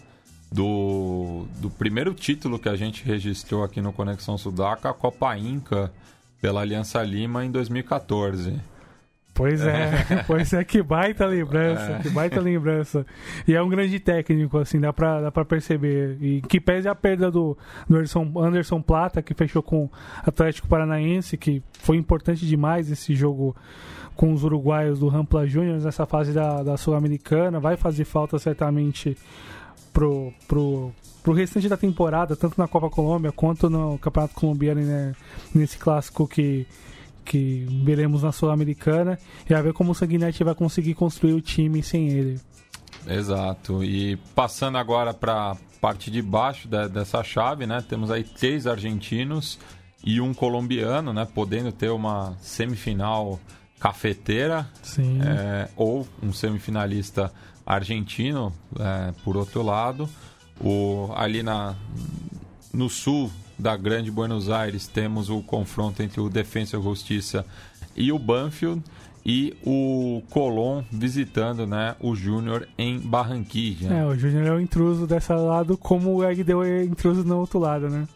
[0.51, 5.91] do, do primeiro título que a gente registrou aqui no Conexão Sudaca, a Copa Inca,
[6.41, 8.53] pela Aliança Lima em 2014.
[9.35, 11.99] Pois é, pois é, que baita lembrança, é.
[11.99, 13.05] que baita lembrança.
[13.45, 16.17] E é um grande técnico, assim, dá pra, dá pra perceber.
[16.21, 19.91] E que pese a perda do, do Anderson, Anderson Plata, que fechou com o
[20.25, 23.53] Atlético Paranaense, que foi importante demais esse jogo
[24.15, 27.59] com os uruguaios do Rampla Júnior nessa fase da, da Sul-Americana.
[27.59, 29.17] Vai fazer falta certamente
[29.91, 35.13] pro, pro, pro restante da temporada, tanto na Copa Colômbia quanto no Campeonato Colombiano, né,
[35.53, 36.65] nesse clássico que
[37.25, 41.81] que veremos na Sul-Americana e a ver como o Sanguinetti vai conseguir construir o time
[41.83, 42.39] sem ele.
[43.07, 43.83] Exato.
[43.83, 47.83] E passando agora para a parte de baixo de, dessa chave, né?
[47.87, 49.59] Temos aí três argentinos
[50.03, 51.25] e um colombiano, né?
[51.25, 53.39] Podendo ter uma semifinal
[53.79, 54.67] cafeteira
[55.23, 57.31] é, ou um semifinalista
[57.65, 60.09] argentino, é, por outro lado.
[60.59, 61.75] O, ali na,
[62.75, 67.45] no sul da Grande Buenos Aires temos o confronto entre o Defensa e Justiça
[67.95, 68.83] e o Banfield
[69.25, 73.93] e o Colón visitando né, o Júnior em Barranquilla.
[73.93, 77.57] É, o Júnior é o intruso desse lado, como o Egdeu é intruso no outro
[77.57, 78.07] lado, né?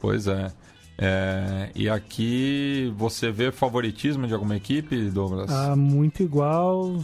[0.00, 0.50] Pois é.
[0.96, 1.70] é.
[1.76, 5.50] E aqui você vê favoritismo de alguma equipe, Douglas?
[5.50, 6.98] Ah, muito igual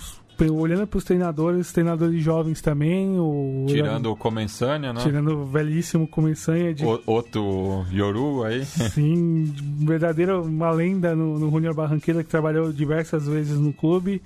[0.50, 3.18] olhando para os treinadores, treinadores jovens também.
[3.18, 5.00] O, Tirando o Comensânia, né?
[5.00, 6.74] Tirando o velhíssimo Comensânia.
[6.74, 6.84] De...
[6.84, 8.64] O, outro Yoru aí.
[8.66, 14.20] Sim, verdadeira uma lenda no, no Junior Barranquilla que trabalhou diversas vezes no clube.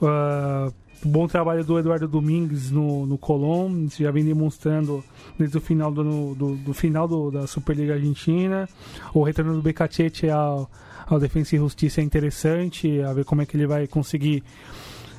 [0.00, 0.72] Uh,
[1.04, 5.04] bom trabalho do Eduardo Domingues no, no Colón, já vem demonstrando
[5.38, 8.68] desde o final do, do, do final do, da Superliga Argentina.
[9.14, 10.70] O retorno do Becachete ao,
[11.06, 14.42] ao Defensa e Justiça é interessante, a ver como é que ele vai conseguir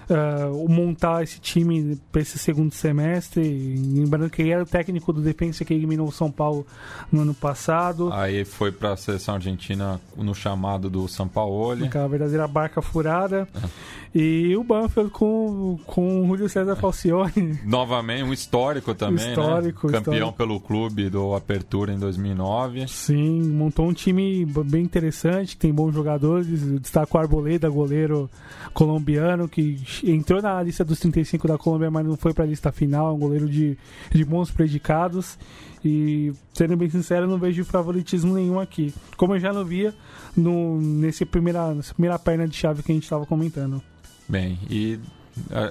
[0.09, 3.41] uh, montar esse time para esse segundo semestre.
[3.41, 6.65] Lembrando que ele era o técnico do Defensa que eliminou o São Paulo
[7.11, 8.11] no ano passado.
[8.13, 11.85] Aí foi para a seleção argentina no chamado do São Paulo.
[11.85, 13.47] Aquela verdadeira barca furada.
[13.55, 13.67] É.
[14.13, 17.59] E o Banfield com, com o Julio César Falcione.
[17.65, 19.29] Novamente, um histórico também, né?
[19.31, 19.93] histórico, né?
[19.93, 20.37] Campeão histórico.
[20.37, 22.87] pelo clube do Apertura em 2009.
[22.87, 26.47] Sim, montou um time bem interessante, tem bons jogadores.
[26.79, 28.29] Destaca o Arboleda, goleiro
[28.73, 32.71] colombiano, que entrou na lista dos 35 da Colômbia, mas não foi para a lista
[32.71, 33.09] final.
[33.09, 33.77] É um goleiro de,
[34.11, 35.37] de bons predicados.
[35.83, 38.93] E, sendo bem sincero, não vejo favoritismo nenhum aqui.
[39.15, 39.93] Como eu já não via
[40.35, 43.81] no, nesse primeira, nessa primeira perna de chave que a gente estava comentando.
[44.27, 44.99] Bem, e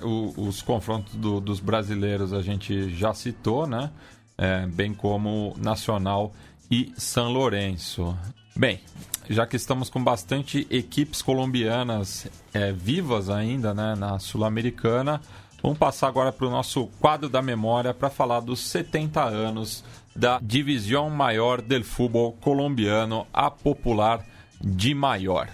[0.03, 3.90] o, os confrontos do, dos brasileiros a gente já citou, né?
[4.38, 6.33] É, bem como Nacional
[6.71, 8.16] e São Lourenço.
[8.55, 8.81] Bem,
[9.29, 15.21] já que estamos com bastante equipes colombianas é, vivas ainda né, na Sul-Americana,
[15.62, 20.38] vamos passar agora para o nosso quadro da memória para falar dos 70 anos da
[20.42, 24.25] Divisão Maior del Futebol Colombiano, a popular
[24.61, 25.49] de Maior.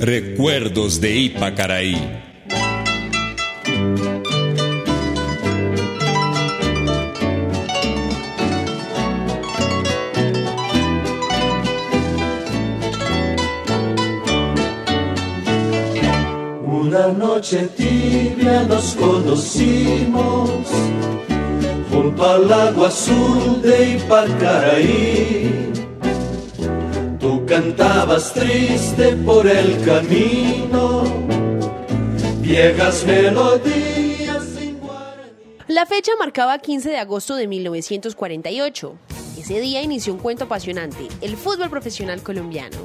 [0.00, 2.33] Recuerdos de Ipacaraí.
[17.44, 20.50] Noche tibia nos conocimos
[21.90, 25.72] junto al agua azul de Ipacaraí
[27.46, 31.04] cantabas triste por el camino,
[32.40, 34.44] viejas melodías
[35.68, 38.94] La fecha marcaba 15 de agosto de 1948.
[39.38, 42.78] Ese día inició un cuento apasionante, el fútbol profesional colombiano.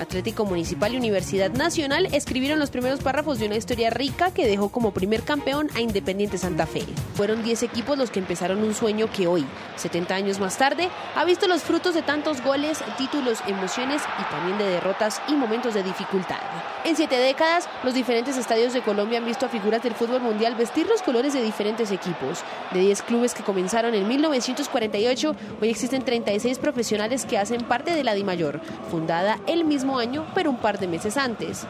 [0.00, 4.70] Atlético Municipal y Universidad Nacional escribieron los primeros párrafos de una historia rica que dejó
[4.70, 6.82] como primer campeón a Independiente Santa Fe.
[7.14, 11.24] Fueron 10 equipos los que empezaron un sueño que hoy, 70 años más tarde, ha
[11.24, 15.82] visto los frutos de tantos goles, títulos, emociones y también de derrotas y momentos de
[15.82, 16.38] dificultad.
[16.84, 20.54] En siete décadas, los diferentes estadios de Colombia han visto a figuras del fútbol mundial
[20.54, 22.42] vestir los colores de diferentes equipos.
[22.72, 28.02] De 10 clubes que comenzaron en 1948, hoy existen 36 profesionales que hacen parte de
[28.02, 28.60] la DIMAYOR,
[28.90, 31.66] fundada el mismo año, pero un par de meses antes.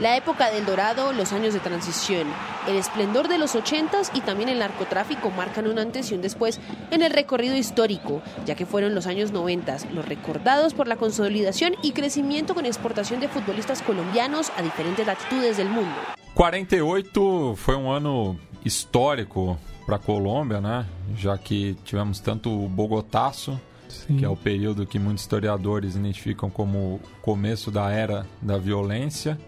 [0.00, 2.26] La época del dorado, los años de transición,
[2.66, 6.58] el esplendor de los ochentas y también el narcotráfico marcan un antes y un después
[6.90, 11.74] en el recorrido histórico, ya que fueron los años noventas los recordados por la consolidación
[11.80, 15.94] y crecimiento con exportación de futbolistas colombianos a diferentes latitudes del mundo.
[16.34, 20.86] 48 fue un año histórico para Colômbia, né?
[21.16, 23.60] Já que tivemos tanto o Bogotaço,
[24.06, 24.16] Sim.
[24.16, 29.38] que é o período que muitos historiadores identificam como o começo da era da violência.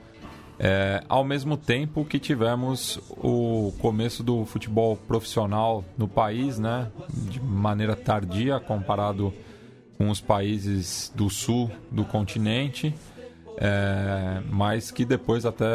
[0.58, 6.90] É, ao mesmo tempo que tivemos o começo do futebol profissional no país, né,
[7.30, 9.34] de maneira tardia comparado
[9.98, 12.94] com os países do sul do continente,
[13.58, 15.66] é, mas que depois até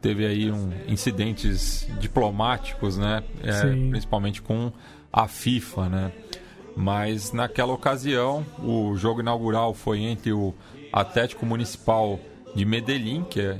[0.00, 4.72] teve aí um, incidentes diplomáticos, né, é, principalmente com
[5.12, 6.12] a FIFA, né.
[6.80, 10.54] Mas naquela ocasião, o jogo inaugural foi entre o
[10.90, 12.18] Atlético Municipal
[12.54, 13.58] de Medellín, que é,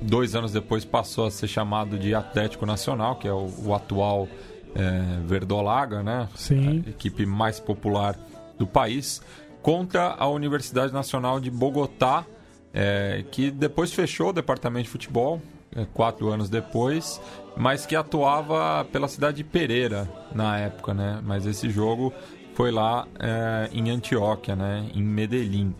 [0.00, 4.26] dois anos depois passou a ser chamado de Atlético Nacional, que é o, o atual
[4.74, 6.26] é, Verdolaga, né?
[6.34, 6.82] Sim.
[6.86, 8.18] A equipe mais popular
[8.58, 9.20] do país,
[9.60, 12.24] contra a Universidade Nacional de Bogotá,
[12.72, 15.38] é, que depois fechou o departamento de futebol,
[15.76, 17.20] é, quatro anos depois,
[17.56, 21.20] mas que atuava pela cidade de Pereira na época, né?
[21.22, 22.12] Mas esse jogo
[22.54, 24.88] foi lá é, em Antioquia, né?
[24.94, 25.74] Em Medellín.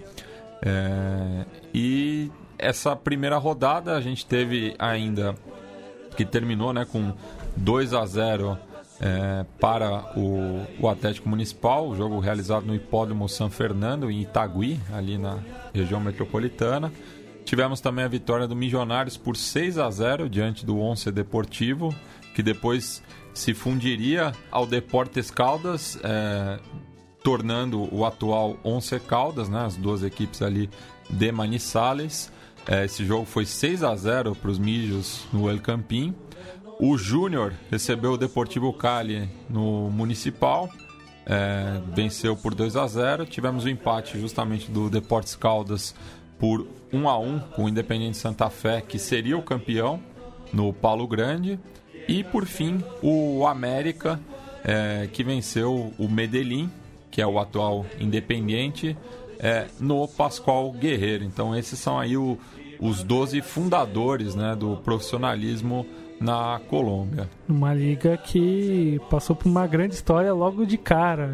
[0.63, 5.35] É, e essa primeira rodada a gente teve ainda
[6.17, 6.85] que terminou, né?
[6.85, 7.13] Com
[7.57, 8.59] 2 a 0
[9.01, 15.19] é, para o, o, Atlético Municipal, jogo realizado no Hipódromo São Fernando, em Itagui, ali
[15.19, 15.39] na
[15.73, 16.93] região metropolitana.
[17.45, 21.95] Tivemos também a vitória do Milionários por 6 a 0 diante do Once Deportivo,
[22.35, 23.03] que depois
[23.35, 26.59] se fundiria ao Deportes Caldas, é,
[27.23, 30.71] tornando o atual Once Caldas, né, as duas equipes ali
[31.11, 32.31] de Manizales.
[32.67, 36.15] É, esse jogo foi 6 a 0 para os Mijos no El Campín.
[36.81, 40.69] O Júnior recebeu o Deportivo Cali no Municipal,
[41.27, 43.27] é, venceu por 2 a 0.
[43.27, 45.95] Tivemos o empate justamente do Deportes Caldas
[46.39, 50.01] por 1 a 1 com o Independente Santa Fé, que seria o campeão
[50.53, 51.59] no Paulo Grande.
[52.09, 54.21] E por fim, o América,
[54.65, 56.71] é, que venceu o Medellín,
[57.11, 58.97] que é o atual Independente,
[59.39, 61.25] é, no Pascoal Guerreiro.
[61.25, 62.39] Então, esses são aí o,
[62.81, 65.87] os 12 fundadores né, do profissionalismo
[66.21, 67.29] na Colômbia.
[67.49, 71.31] Uma liga que passou por uma grande história logo de cara.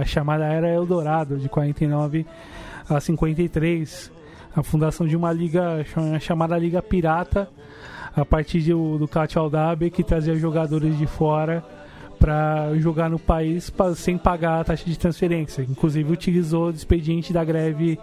[0.00, 2.26] A chamada Era Eldorado, de 49
[2.88, 4.12] a 53.
[4.54, 5.84] A fundação de uma liga
[6.20, 7.48] chamada Liga Pirata,
[8.14, 11.64] a partir do, do Aldabe, que trazia jogadores de fora
[12.18, 15.62] para jogar no país sem pagar a taxa de transferência.
[15.68, 17.98] Inclusive utilizou o expediente da greve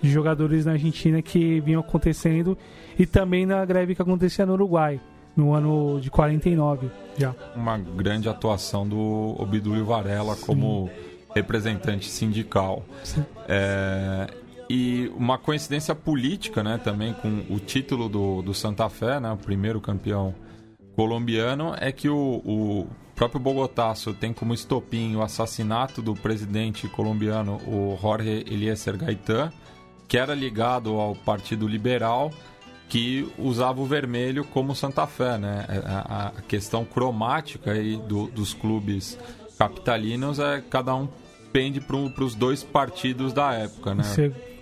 [0.00, 2.56] de jogadores na Argentina que vinham acontecendo
[2.96, 5.00] e também na greve que acontecia no Uruguai
[5.36, 7.34] no ano de 49 já.
[7.56, 10.46] Uma grande atuação do Obdúlio Varela Sim.
[10.46, 10.88] como
[11.34, 12.84] representante sindical.
[13.48, 14.28] É,
[14.68, 19.36] e uma coincidência política né, também com o título do, do Santa Fé, né, o
[19.36, 20.34] primeiro campeão
[20.96, 27.56] colombiano, é que o, o próprio Bogotaço tem como estopim o assassinato do presidente colombiano,
[27.66, 29.52] o Jorge Eliezer Gaitán,
[30.08, 32.30] que era ligado ao Partido Liberal
[32.88, 35.64] que usava o vermelho como Santa Fé, né?
[35.68, 39.18] É, a, a questão cromática aí do, dos clubes
[39.58, 41.08] capitalinos é cada um
[41.54, 44.02] pende para os dois partidos da época, né?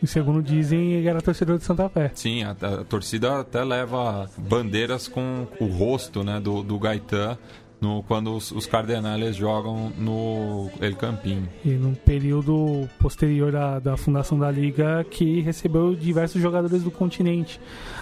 [0.02, 2.10] E segundo dizem, ele era torcedor de Santa Fé.
[2.14, 7.38] Sim, a, a torcida até leva bandeiras com o rosto né, do, do Gaetan
[7.80, 11.48] no, quando os, os Cardenales jogam no El Campín.
[11.64, 17.58] E num período posterior da, da fundação da liga que recebeu diversos jogadores do continente.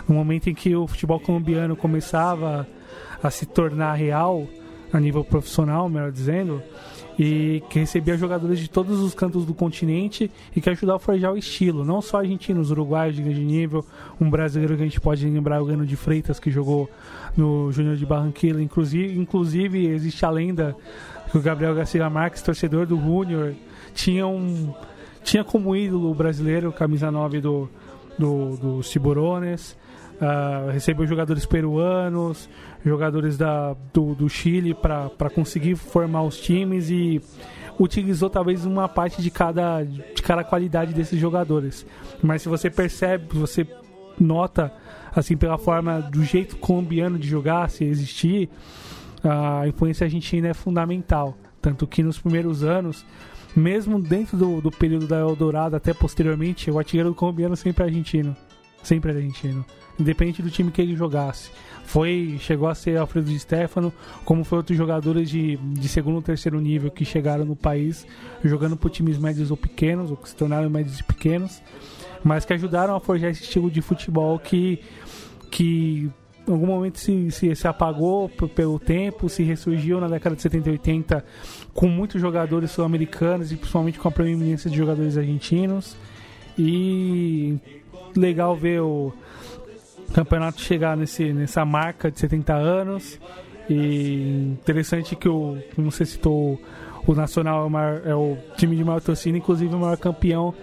[0.08, 2.66] No momento em que o futebol colombiano começava
[3.22, 4.48] a se tornar real
[4.92, 6.62] a nível profissional, melhor dizendo,
[7.18, 11.32] e que recebia jogadores de todos os cantos do continente e que ajudava a forjar
[11.32, 13.84] o estilo, não só argentinos, uruguaios de grande nível,
[14.20, 16.88] um brasileiro que a gente pode lembrar, o Gano de Freitas, que jogou
[17.36, 20.74] no Júnior de Barranquilla, inclusive, inclusive existe a lenda
[21.30, 23.54] que o Gabriel Garcia Marques, torcedor do Júnior,
[23.94, 24.72] tinha um
[25.22, 27.68] tinha como ídolo brasileiro, camisa 9 do,
[28.18, 29.76] do, dos Tiburones,
[30.20, 32.48] uh, recebeu jogadores peruanos,
[32.84, 37.20] jogadores da, do, do Chile para conseguir formar os times e
[37.78, 41.86] utilizou talvez uma parte de cada, de cada qualidade desses jogadores.
[42.22, 43.66] Mas se você percebe, você
[44.18, 44.72] nota
[45.14, 48.48] assim pela forma do jeito colombiano de jogar, se existir,
[49.24, 51.36] a influência argentina é fundamental.
[51.60, 53.04] Tanto que nos primeiros anos,
[53.56, 58.36] mesmo dentro do, do período da Eldorado até posteriormente, o artilheiro colombiano sempre é argentino.
[58.82, 59.64] Sempre argentino
[60.00, 61.50] independente do time que ele jogasse.
[61.84, 63.92] Foi, chegou a ser Alfredo Di Stefano,
[64.24, 68.06] como foi outros jogadores de, de segundo ou terceiro nível que chegaram no país,
[68.44, 71.62] jogando por times médios ou pequenos, ou que se tornaram médios e pequenos,
[72.22, 74.80] mas que ajudaram a forjar esse estilo de futebol que,
[75.50, 76.10] que
[76.46, 80.68] em algum momento se, se, se apagou pelo tempo, se ressurgiu na década de 70
[80.68, 81.24] e 80
[81.74, 85.96] com muitos jogadores sul-americanos e principalmente com a preeminência de jogadores argentinos.
[86.58, 87.58] E
[88.16, 89.12] legal ver o,
[90.12, 93.18] campeonato chegar nesse, nessa marca de 70 anos.
[93.68, 96.60] E interessante que o, como você citou,
[97.06, 100.54] o Nacional é o, maior, é o time de maior torcida, inclusive o maior campeão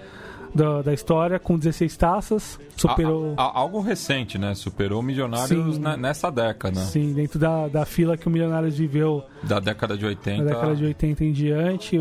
[0.54, 2.60] da, da história, com 16 taças.
[2.76, 3.34] Superou.
[3.38, 4.54] A, a, algo recente, né?
[4.56, 6.80] Superou o Milionários nessa década.
[6.82, 9.24] Sim, dentro da, da fila que o Milionários viveu.
[9.44, 10.44] Da década de 80.
[10.44, 11.98] Da década de 80 em diante.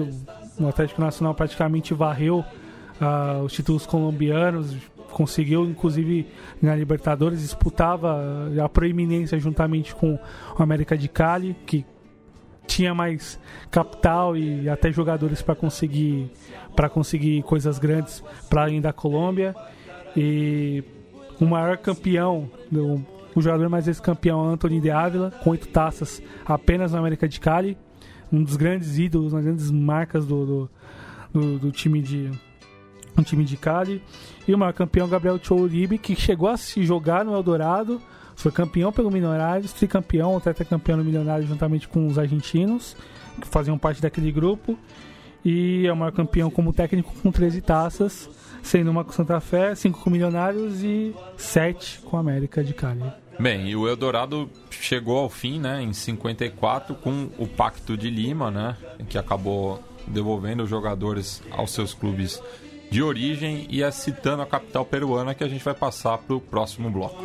[0.58, 2.44] O Atlético Nacional praticamente varreu
[3.00, 4.74] uh, os títulos colombianos,
[5.10, 6.26] conseguiu inclusive
[6.60, 10.18] na Libertadores, disputava a proeminência juntamente com
[10.58, 11.84] o América de Cali, que
[12.66, 13.38] tinha mais
[13.70, 16.30] capital e até jogadores para conseguir
[16.74, 19.54] para conseguir coisas grandes para além da Colômbia.
[20.16, 20.82] E
[21.40, 22.50] o maior campeão
[23.34, 27.38] o jogador mais vezes campeão Anthony de Ávila com oito taças apenas na América de
[27.38, 27.76] Cali
[28.32, 30.70] um dos grandes ídolos uma das grandes marcas do, do,
[31.32, 32.30] do, do time de
[33.18, 34.02] um time de Cali
[34.46, 38.00] e o maior campeão Gabriel Chouribe que chegou a se jogar no Eldorado
[38.36, 42.94] foi campeão pelo Milionários, tricampeão, tetracampeão no Milionários juntamente com os argentinos,
[43.40, 44.78] que faziam parte daquele grupo.
[45.44, 48.28] E é o maior campeão como técnico com 13 taças,
[48.62, 53.04] sendo uma com Santa Fé, 5 com Milionários e 7 com América de Cali.
[53.38, 58.50] Bem, e o Eldorado chegou ao fim, né, em 54 com o Pacto de Lima,
[58.50, 58.76] né,
[59.08, 62.42] que acabou devolvendo os jogadores aos seus clubes
[62.90, 66.40] de origem e é citando a capital peruana que a gente vai passar para o
[66.40, 67.24] próximo bloco.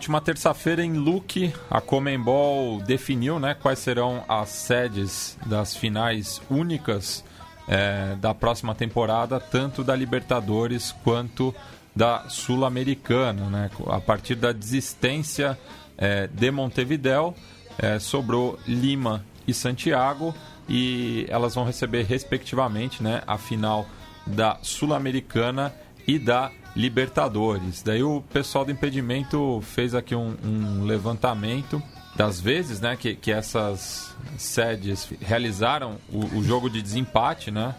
[0.00, 7.22] Última terça-feira em Luque, a Comembol definiu né, quais serão as sedes das finais únicas
[7.68, 11.54] eh, da próxima temporada, tanto da Libertadores quanto
[11.94, 13.50] da Sul-Americana.
[13.50, 13.70] Né?
[13.88, 15.58] A partir da desistência
[15.98, 17.34] eh, de Montevidéu,
[17.78, 20.34] eh, sobrou Lima e Santiago
[20.66, 23.86] e elas vão receber respectivamente né, a final
[24.26, 25.74] da Sul-Americana
[26.06, 27.82] e da Libertadores.
[27.82, 31.82] Daí o pessoal do impedimento fez aqui um, um levantamento
[32.16, 37.74] das vezes né, que, que essas sedes realizaram o, o jogo de desempate, né?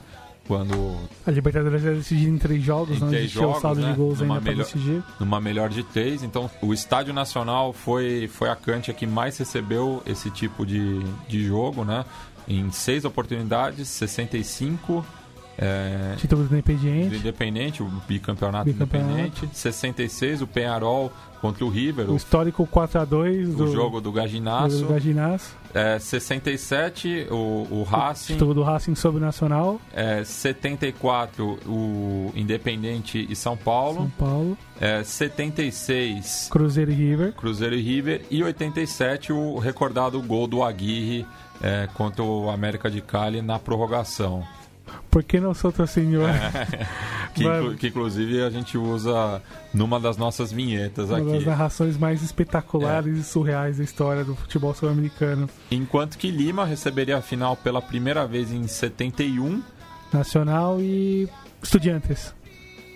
[0.47, 3.91] Quando A Libertadores é decidida em três jogos, Em não três o jogos, saldo né?
[3.91, 5.03] de gols Numa ainda melhor- decidir.
[5.19, 6.23] numa melhor de três.
[6.23, 11.45] Então, o Estádio Nacional foi, foi a Cantia que mais recebeu esse tipo de, de
[11.45, 12.03] jogo, né?
[12.47, 15.05] Em seis oportunidades, 65
[15.57, 19.13] é, Título do do Independente, o bicampeonato, Bicampeonato.
[19.13, 19.49] Independente.
[19.53, 24.77] 66 o Penharol contra o River, o o, histórico 4x2 do o jogo do Gaginaço.
[24.77, 28.33] do Gaginaço, É, 67 o, o Racing.
[28.33, 33.97] título do Racing sobre o Nacional, É, 74 o Independente e São Paulo.
[34.01, 37.33] São Paulo, É, 76 Cruzeiro e River.
[37.33, 41.25] Cruzeiro e River e 87 o recordado gol do Aguirre
[41.61, 44.43] é, contra o América de Cali na prorrogação.
[45.09, 46.29] Por que não sou teu senhor?
[47.33, 49.41] Que, inclu- que inclusive a gente usa
[49.73, 51.45] numa das nossas vinhetas Uma das aqui.
[51.45, 53.19] narrações mais espetaculares É.
[53.21, 55.49] e surreais da história do futebol sul-americano.
[55.71, 59.63] Enquanto que Lima receberia a final pela primeira vez em 71.
[60.11, 61.29] Nacional e
[61.63, 62.33] Estudiantes.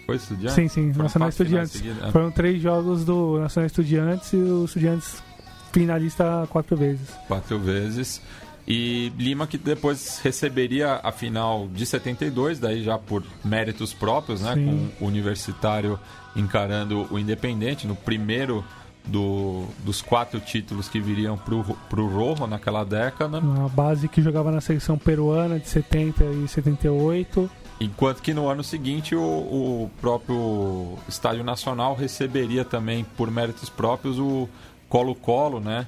[0.05, 0.53] Foi estudiante?
[0.55, 1.71] Sim, sim, Foram Nacional e Estudiantes.
[1.71, 2.11] seguidas.
[2.11, 5.23] Foram três jogos do Nacional Estudiantes e o Estudiantes
[5.71, 7.09] finalista quatro vezes.
[7.27, 8.21] quatro vezes.
[8.67, 14.55] E Lima que depois receberia a final de 72, daí já por méritos próprios, né?
[14.55, 14.91] Sim.
[14.99, 15.99] Com o Universitário
[16.35, 18.63] encarando o Independente no primeiro
[19.05, 23.39] do- dos quatro títulos que viriam pro, pro Rojo naquela década.
[23.39, 27.47] Uma base que jogava na seleção peruana de 70 e 78.
[27.79, 34.17] Enquanto que no ano seguinte o, o próprio Estádio Nacional receberia também, por méritos próprios,
[34.17, 34.49] o
[34.89, 35.85] Colo-Colo, né?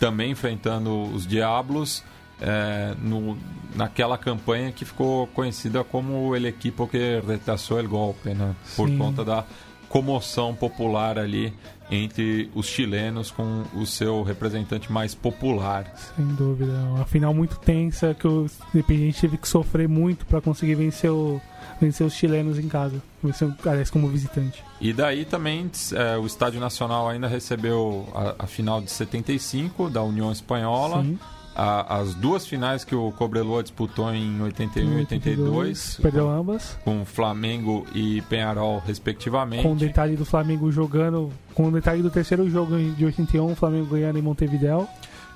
[0.00, 2.02] Também enfrentando os Diablos
[2.40, 3.38] é, no,
[3.76, 8.56] naquela campanha que ficou conhecida como El Equipo que rechazó el golpe, né?
[8.74, 8.98] Por Sim.
[8.98, 9.44] conta da
[9.90, 11.52] comoção popular ali
[11.90, 15.92] entre os chilenos com o seu representante mais popular.
[16.16, 16.72] Sem dúvida.
[16.94, 21.40] Uma final muito tensa que o Independiente teve que sofrer muito para conseguir vencer, o-
[21.80, 23.02] vencer os chilenos em casa.
[23.22, 24.62] Vencer, aliás, como visitante.
[24.80, 30.02] E daí também é, o Estádio Nacional ainda recebeu a, a final de 75 da
[30.04, 31.18] União Espanhola, Sim.
[31.62, 36.76] A- as duas finais que o Cobreloa disputou em 81 e 82, Perdeu ambas.
[36.84, 39.62] com Flamengo e Penharol respectivamente.
[39.62, 41.30] Com o detalhe do Flamengo jogando.
[41.54, 44.88] Com o detalhe do terceiro jogo de 81, o Flamengo ganhando em Montevideo.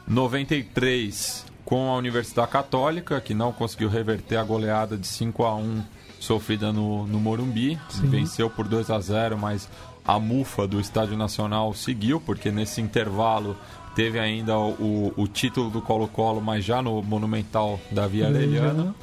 [0.07, 5.83] 93 com a Universidade Católica, que não conseguiu reverter a goleada de 5 a 1
[6.21, 7.79] sofrida no, no Morumbi.
[7.89, 8.07] Sim.
[8.09, 9.69] Venceu por 2 a 0 mas
[10.07, 13.57] a mufa do Estádio Nacional seguiu, porque nesse intervalo
[13.95, 18.95] teve ainda o, o título do Colo-Colo, mas já no Monumental da Via Arellana.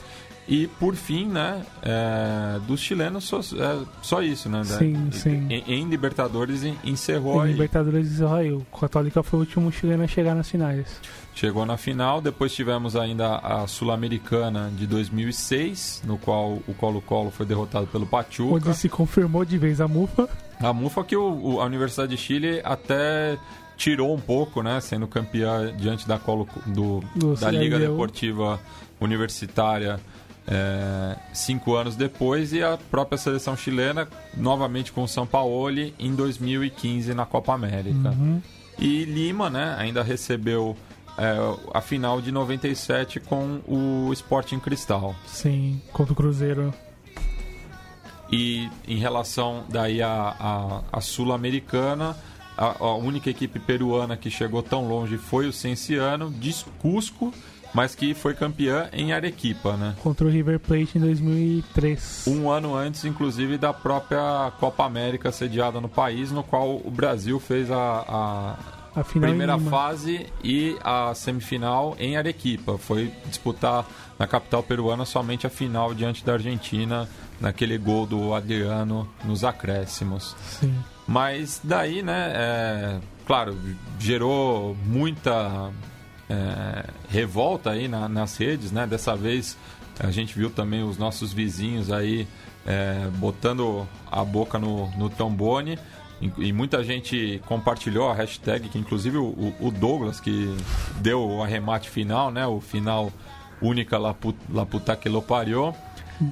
[0.48, 4.64] E por fim, né, é, dos chilenos só, é, só isso, né?
[4.66, 5.48] Sim, da, sim.
[5.50, 7.52] Em, em Libertadores encerrou Em aí.
[7.54, 8.52] Libertadores encerrou aí.
[8.52, 10.88] O Católica foi o último chileno a chegar nas finais.
[11.34, 17.46] Chegou na final, depois tivemos ainda a Sul-Americana de 2006, no qual o Colo-Colo foi
[17.46, 18.56] derrotado pelo Pachuca.
[18.56, 20.28] Onde se confirmou de vez a mufa.
[20.60, 23.38] A mufa que o, o- a Universidade de Chile até
[23.82, 27.80] tirou um pouco, né, sendo campeã diante da, Colo, do, Do da Liga.
[27.80, 28.60] Deportiva
[29.00, 30.00] Universitária
[30.48, 34.08] é, cinco anos depois e a própria seleção chilena
[34.38, 38.10] novamente com o São Paulo em 2015 na Copa América.
[38.10, 38.40] Uhum.
[38.78, 40.78] E Lima, né, ainda recebeu
[41.18, 41.36] é,
[41.74, 45.16] a final de 97 com o Sporting Cristal.
[45.26, 46.72] Sim, contra o Cruzeiro.
[48.32, 52.16] E em relação daí à a, a Sul-Americana,
[52.62, 57.34] a, a única equipe peruana que chegou tão longe foi o Cienciano, de Cusco,
[57.74, 59.96] mas que foi campeã em Arequipa, né?
[60.04, 62.26] Contra o River Plate em 2003.
[62.28, 67.40] Um ano antes, inclusive, da própria Copa América sediada no país, no qual o Brasil
[67.40, 68.56] fez a, a
[68.94, 72.78] a primeira fase e a semifinal em Arequipa.
[72.78, 73.88] Foi disputar
[74.20, 77.08] na capital peruana somente a final diante da Argentina,
[77.40, 80.36] naquele gol do Adriano nos acréscimos.
[80.60, 80.76] Sim.
[81.08, 83.58] Mas daí, né, é, claro,
[84.00, 85.72] gerou muita
[86.30, 88.88] é, revolta aí na- nas redes, né?
[88.88, 89.58] Dessa vez
[90.00, 92.28] a gente viu também os nossos vizinhos aí
[92.66, 95.78] é, botando a boca no, no trombone.
[96.22, 100.56] E, muita gente compartilhou a hashtag, que inclusive o, o Douglas, que
[100.98, 102.46] deu o arremate final, né?
[102.46, 103.12] O final
[103.62, 105.74] única pu- la puta que lo pariu.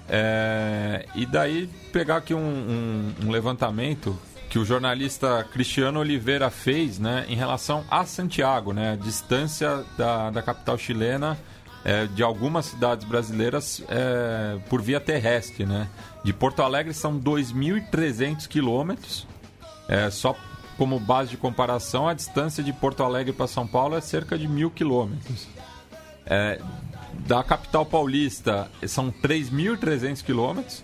[0.08, 4.16] É, e daí pegar aqui um, um- um levantamento
[4.50, 10.32] que o jornalista Cristiano Oliveira fez né, em relação a Santiago, né, a distância da,
[10.32, 11.38] da capital chilena
[11.86, 15.66] é, de algumas cidades brasileiras é, por via terrestre.
[15.66, 15.88] Né?
[16.24, 19.28] De Porto Alegre são 2.300 quilômetros.
[19.88, 20.36] É, só
[20.78, 24.48] como base de comparação, a distância de Porto Alegre para São Paulo é cerca de
[24.48, 25.48] mil quilômetros.
[26.26, 26.60] É,
[27.28, 30.84] da capital paulista são 3.300 quilômetros.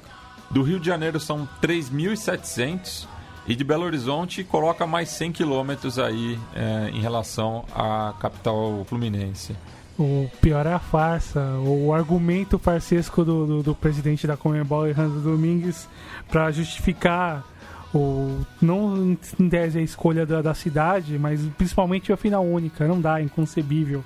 [0.52, 3.08] Do Rio de Janeiro são 3.700.
[3.48, 9.56] E de Belo Horizonte coloca mais 100 quilômetros aí é, em relação à capital fluminense.
[9.98, 15.22] O pior é a farsa, o argumento farsesco do, do, do presidente da Comembol, Alejandro
[15.22, 15.88] Domingues,
[16.30, 17.46] para justificar
[17.94, 22.86] o, não em tese a escolha da, da cidade, mas principalmente a final única.
[22.88, 24.04] Não dá, é inconcebível.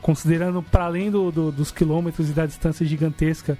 [0.00, 3.58] Considerando para além do, do- dos quilômetros e da distância gigantesca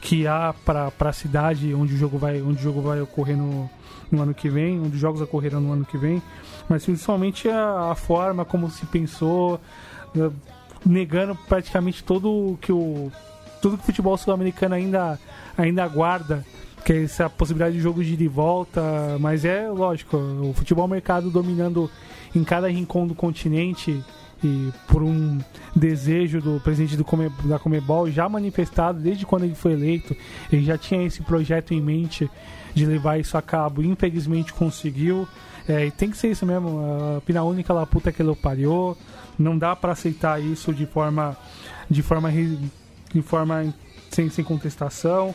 [0.00, 3.68] que há para a cidade onde o jogo vai, onde o jogo vai ocorrer no,
[4.10, 6.22] no ano que vem, onde os jogos ocorrerão no ano que vem,
[6.68, 9.60] mas principalmente a, a forma como se pensou,
[10.16, 10.30] eh,
[10.84, 13.10] negando praticamente todo que o
[13.60, 15.18] tudo que o futebol sul-americano ainda
[15.56, 16.44] ainda aguarda,
[16.84, 18.80] que é essa possibilidade de jogo de e volta,
[19.18, 21.90] mas é lógico, o futebol mercado dominando
[22.34, 24.04] em cada rincão do continente
[24.44, 25.38] e por um
[25.74, 30.16] desejo do presidente do Come, da Comebol já manifestado desde quando ele foi eleito,
[30.52, 32.30] ele já tinha esse projeto em mente
[32.74, 35.26] de levar isso a cabo, infelizmente conseguiu.
[35.68, 36.80] É, e tem que ser isso mesmo,
[37.16, 38.96] a pina única lá puta que ele pariu.
[39.38, 41.36] Não dá para aceitar isso de forma
[41.88, 43.74] de forma de forma
[44.10, 45.34] sem, sem contestação.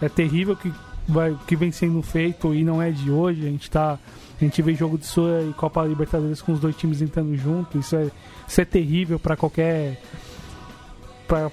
[0.00, 0.72] É terrível que
[1.08, 3.46] vai que vem sendo feito e não é de hoje.
[3.46, 3.98] A gente tá
[4.40, 7.78] a gente vê jogo de Sul e Copa Libertadores com os dois times entrando junto.
[7.78, 8.10] Isso é
[8.58, 10.00] é terrível para qualquer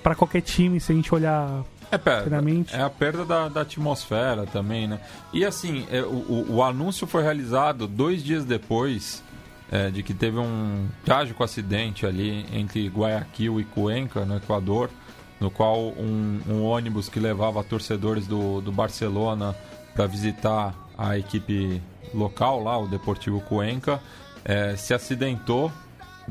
[0.01, 2.75] para qualquer time se a gente olhar É, Sinceramente.
[2.75, 4.99] é a perda da, da atmosfera também, né?
[5.31, 6.07] E assim, é, o,
[6.49, 9.23] o- o anúncio foi realizado dois dias depois
[9.71, 14.89] é, de que teve um trágico acidente ali entre Guayaquil e Cuenca, no Equador,
[15.39, 19.55] no qual um, um ônibus que levava torcedores do, do Barcelona
[19.93, 21.81] para visitar a equipe
[22.13, 24.01] local lá, o Deportivo Cuenca,
[24.43, 25.71] é, se acidentou,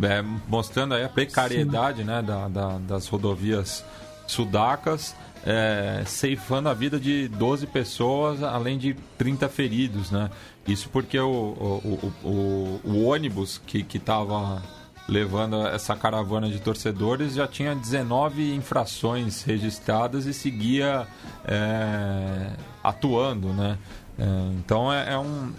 [0.03, 3.85] é, mostrando aí a precariedade né, da- da- das rodovias
[4.27, 10.31] sudacas, é, ceifando a vida de 12 pessoas, além de 30 feridos, né?
[10.67, 14.61] Isso porque o, o, o, o- o ônibus que estava
[15.09, 21.07] levando essa caravana de torcedores já tinha 19 infrações registradas e seguia
[21.45, 22.51] é,
[22.83, 23.79] atuando, né?
[24.19, 24.25] É,
[24.59, 25.53] então é, é um-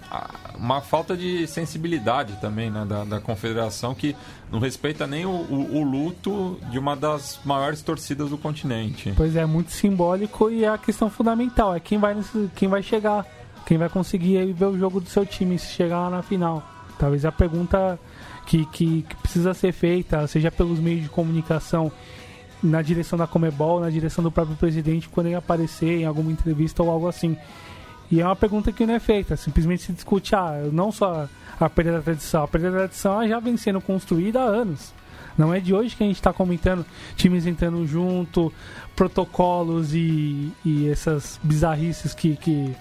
[0.56, 4.16] uma falta de sensibilidade também né, da, da confederação que
[4.52, 9.14] não respeita nem o, o- o luto de uma das maiores torcidas do continente.
[9.16, 12.18] Pois é, muito simbólico e a questão fundamental é quem vai,
[12.56, 13.28] quem vai chegar,
[13.66, 16.64] quem vai conseguir ver o jogo do seu time se chegar na final.
[16.98, 18.00] Talvez a pergunta
[18.48, 21.92] que, que, que precisa ser feita, seja pelos meios de comunicação
[22.64, 26.82] na direção da Comebol, na direção do próprio presidente quando ele aparecer em alguma entrevista
[26.82, 27.38] ou algo assim.
[28.10, 31.28] E é uma pergunta que não é feita, simplesmente se discute, ah, não só
[31.60, 34.94] a perda da tradição, a perda da tradição já vem sendo construída há anos.
[35.38, 36.86] Não é de hoje que a gente está comentando
[37.16, 38.52] times entrando junto,
[38.96, 42.76] protocolos e, e essas bizarrices que, que,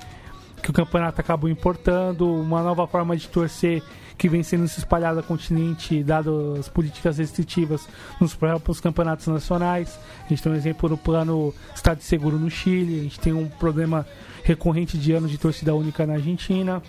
[0.62, 3.82] que o campeonato acabou importando, uma nova forma de torcer
[4.16, 7.86] que vem sendo se espalhada no continente, dado as políticas restritivas
[8.20, 9.98] nos próprios campeonatos nacionais.
[10.24, 13.46] A gente tem um exemplo no plano Estado Seguro no Chile, a gente tem um
[13.46, 14.06] problema
[14.42, 16.82] recorrente de anos de torcida única na Argentina,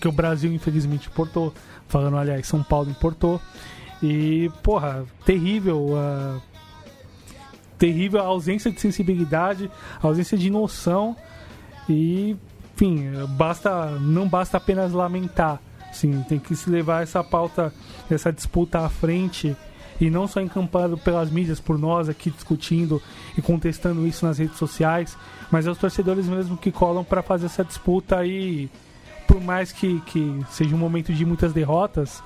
[0.00, 1.52] que o Brasil infelizmente importou,
[1.88, 3.40] falando, aliás, São Paulo importou.
[4.02, 5.88] E, porra, terrível.
[5.90, 6.40] Uh,
[7.78, 9.70] terrível a ausência de sensibilidade,
[10.02, 11.16] a ausência de noção.
[11.88, 12.36] E,
[12.74, 15.60] enfim, basta, não basta apenas lamentar.
[15.92, 17.72] Sim, tem que se levar essa pauta,
[18.10, 19.56] essa disputa à frente
[20.00, 23.00] e não só encampado pelas mídias, por nós aqui discutindo
[23.36, 25.16] e contestando isso nas redes sociais,
[25.50, 28.70] mas é os torcedores mesmo que colam para fazer essa disputa aí,
[29.26, 32.22] por mais que, que seja um momento de muitas derrotas,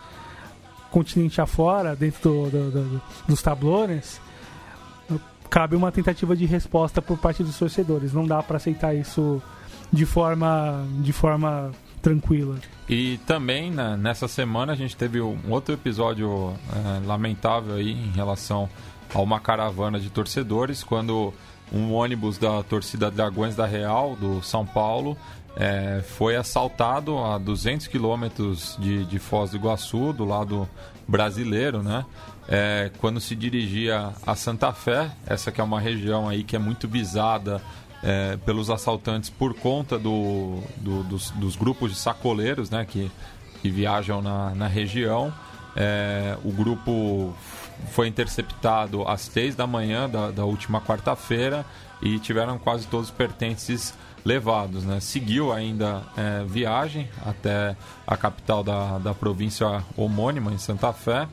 [0.90, 4.20] continente afora, dentro do, do, do, dos tablones,
[5.48, 8.12] cabe uma tentativa de resposta por parte dos torcedores.
[8.12, 9.40] Não dá para aceitar isso
[9.92, 12.56] de forma, de forma tranquila.
[12.88, 18.10] E também né, nessa semana a gente teve um outro episódio é, lamentável aí em
[18.10, 18.68] relação
[19.14, 21.32] a uma caravana de torcedores quando
[21.72, 25.16] um ônibus da torcida Dragões da Real do São Paulo
[25.56, 30.68] é, foi assaltado a 200 quilômetros de, de Foz do Iguaçu, do lado
[31.06, 32.04] brasileiro, né?
[32.48, 36.58] É, quando se dirigia a Santa Fé, essa que é uma região aí que é
[36.58, 37.60] muito visada
[38.02, 43.10] é, pelos assaltantes por conta do, do, dos, dos, grupos de sacoleiros né, que,
[43.60, 45.32] que viajam na, na região.
[45.76, 47.34] É, o grupo
[47.92, 51.64] foi interceptado às três da manhã da, da última quarta-feira
[52.02, 53.94] e tiveram quase todos os pertences
[54.24, 54.84] levados.
[54.84, 55.00] Né?
[55.00, 57.76] Seguiu ainda é, viagem até
[58.06, 61.28] a capital da, da província homônima, em Santa Fé.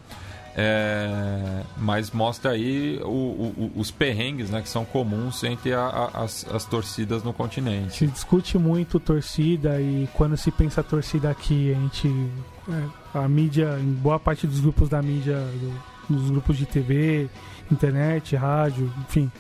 [0.60, 6.24] É, mas mostra aí o, o, os perrengues né, que são comuns entre a, a,
[6.24, 7.98] as, as, torcidas no continente.
[7.98, 12.08] Se discute muito torcida e quando se pensa torcida aqui, a gente.
[12.70, 15.40] É, a mídia, em boa parte dos grupos da mídia,
[16.10, 17.30] dos grupos de TV,
[17.72, 19.32] internet, rádio, enfim,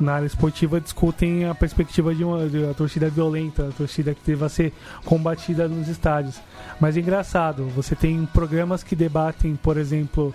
[0.00, 4.20] na área esportiva discutem a perspectiva de uma, de uma torcida violenta, a torcida que
[4.24, 4.72] deva ser
[5.04, 6.40] combatida nos estádios.
[6.80, 10.34] Mas é engraçado, você tem programas que debatem, por exemplo,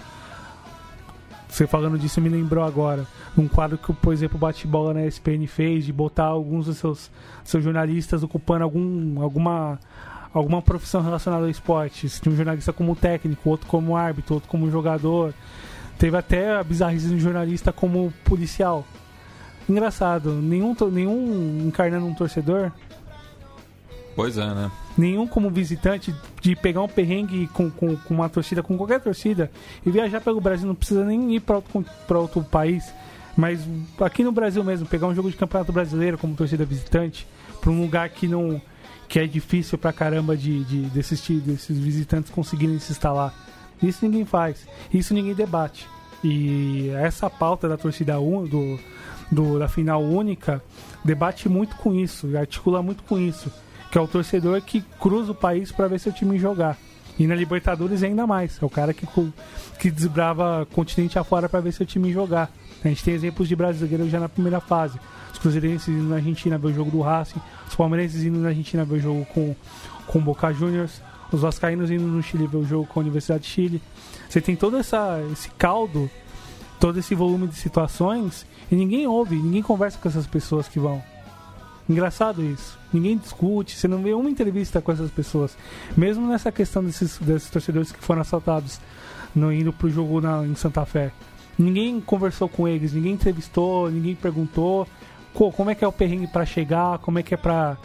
[1.50, 3.08] você falando disso me lembrou agora,
[3.38, 7.10] um quadro que, por exemplo, o Bate-Bola na ESPN fez, de botar alguns dos seus,
[7.44, 9.80] seus jornalistas ocupando algum, alguma,
[10.34, 12.10] alguma profissão relacionada ao esporte.
[12.10, 15.34] Você tinha um jornalista como técnico, outro como árbitro, outro como jogador.
[15.98, 18.86] Teve até a bizarrice de um jornalista como policial.
[19.68, 22.72] Engraçado, nenhum, nenhum encarnando um torcedor.
[24.16, 24.72] Pois é, né?
[24.98, 29.52] Nenhum como visitante de pegar um perrengue com, com, com uma torcida, com qualquer torcida,
[29.86, 31.86] e viajar pelo Brasil, não precisa nem ir para outro,
[32.20, 32.94] outro país,
[33.36, 33.68] mas
[34.00, 37.28] aqui no Brasil mesmo, pegar um jogo de campeonato brasileiro como torcida visitante,
[37.60, 38.62] para um lugar que não
[39.08, 43.34] que é difícil pra caramba de, de desses, desses visitantes conseguirem se instalar.
[43.82, 45.88] Isso ninguém faz, isso ninguém debate.
[46.24, 48.80] E essa pauta da torcida 1, do,
[49.32, 50.62] do, da final única
[51.04, 53.52] debate muito com isso, articula muito com isso,
[53.92, 56.78] que é o torcedor que cruza o país para ver seu time jogar.
[57.18, 59.08] E na Libertadores ainda mais, é o cara que,
[59.80, 62.52] que desbrava continente afora para ver seu time jogar.
[62.84, 65.00] A gente tem exemplos de brasileiros já na primeira fase.
[65.32, 68.84] Os cruzeirenses indo na Argentina ver o jogo do Racing, os palmeirenses indo na Argentina
[68.84, 69.56] ver o jogo com,
[70.08, 71.02] com Boca Juniors,
[71.32, 73.82] os vascaínos indo no Chile ver o jogo com a Universidade de Chile.
[74.30, 76.10] Você tem todo essa, esse caldo,
[76.80, 81.02] todo esse volume de situações e ninguém ouve, ninguém conversa com essas pessoas que vão.
[81.88, 82.78] Engraçado isso.
[82.92, 85.56] Ninguém discute, você não vê uma entrevista com essas pessoas.
[85.96, 88.80] Mesmo nessa questão desses, desses torcedores que foram assaltados
[89.36, 91.12] no, indo pro jogo na, em Santa Fé.
[91.58, 94.88] Ninguém conversou com eles, ninguém entrevistou, ninguém perguntou
[95.34, 97.78] como é que é o perrengue para chegar, como é que é pra.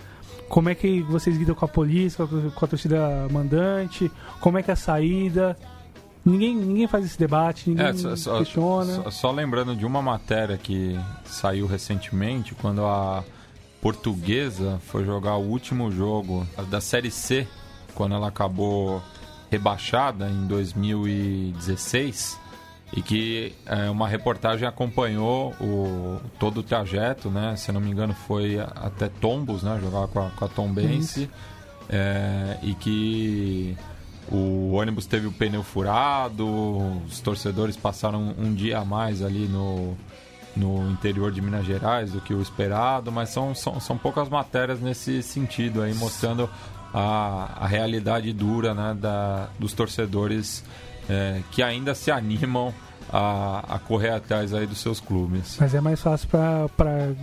[0.48, 4.10] Como é que vocês lidam com a polícia, com a torcida mandante,
[4.40, 5.56] como é que é a saída.
[6.24, 9.02] Ninguém, ninguém faz esse debate, ninguém é, só, questiona.
[9.04, 13.24] Só, só, lembrando de uma matéria que saiu recentemente, quando a
[13.80, 17.48] portuguesa foi jogar o último jogo da Série C,
[17.94, 19.02] quando ela acabou
[19.50, 22.38] rebaixada em 2016,
[22.92, 27.56] e que é, uma reportagem acompanhou o, todo o trajeto, né?
[27.56, 29.78] Se não me engano, foi até Tombos, né?
[29.80, 31.30] Jogar com a, com a Tombense.
[31.88, 33.76] É, e que
[34.30, 36.46] o ônibus teve o pneu furado,
[37.06, 39.96] os torcedores passaram um dia a mais ali no,
[40.56, 44.80] no interior de Minas Gerais do que o esperado, mas são, são, são poucas matérias
[44.80, 46.48] nesse sentido aí, mostrando
[46.94, 50.64] a, a realidade dura né, da, dos torcedores
[51.08, 52.72] é, que ainda se animam
[53.12, 55.56] a, a, correr atrás aí dos seus clubes.
[55.60, 57.14] Mas é mais fácil para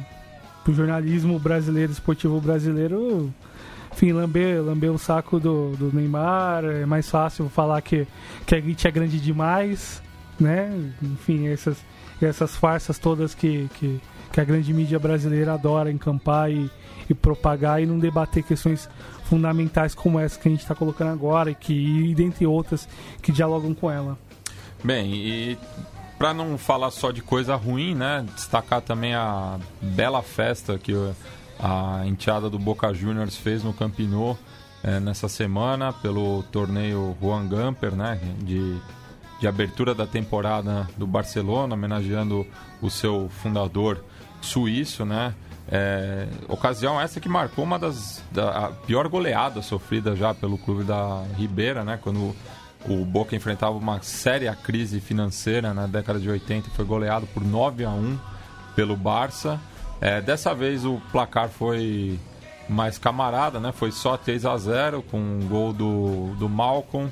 [0.67, 3.33] o jornalismo brasileiro, esportivo brasileiro,
[3.97, 8.07] enfim, lamber, lamber o saco do, do Neymar, é mais fácil falar que,
[8.45, 10.03] que a Grit é grande demais,
[10.39, 10.71] né?
[11.01, 11.83] Enfim, essas,
[12.21, 13.99] essas farsas todas que, que,
[14.31, 16.69] que a grande mídia brasileira adora encampar e,
[17.09, 18.87] e propagar e não debater questões
[19.23, 22.87] fundamentais como essa que a gente está colocando agora e que e dentre outras
[23.19, 24.15] que dialogam com ela.
[24.83, 25.57] Bem, e
[26.19, 30.93] para não falar só de coisa ruim, né, destacar também a bela festa que
[31.59, 34.37] a enteada do Boca Juniors fez no Campinou
[34.83, 38.77] é, nessa semana pelo torneio Juan Gamper, né, de,
[39.39, 42.45] de abertura da temporada do Barcelona, homenageando
[42.81, 44.03] o seu fundador
[44.41, 45.33] suíço, né,
[45.69, 51.23] é, ocasião essa que marcou uma das da, pior goleada sofrida já pelo clube da
[51.35, 51.99] Ribeira, né?
[52.01, 52.33] Quando
[52.87, 57.43] o Boca enfrentava uma séria crise financeira na década de 80 e foi goleado por
[57.43, 58.17] 9 a 1
[58.75, 59.59] pelo Barça.
[59.99, 62.19] É, dessa vez o placar foi
[62.69, 63.71] mais camarada, né?
[63.71, 67.09] Foi só 3 a 0 com um gol do, do Malcolm,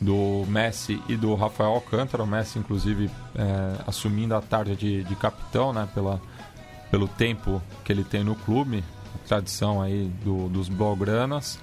[0.00, 2.22] do Messi e do Rafael Alcântara.
[2.22, 5.88] O Messi, inclusive, é, assumindo a tarde de, de capitão, né?
[5.94, 6.20] Pela,
[6.90, 8.82] pelo tempo que ele tem no clube,
[9.26, 11.58] tradição aí do, dos Blaugranas.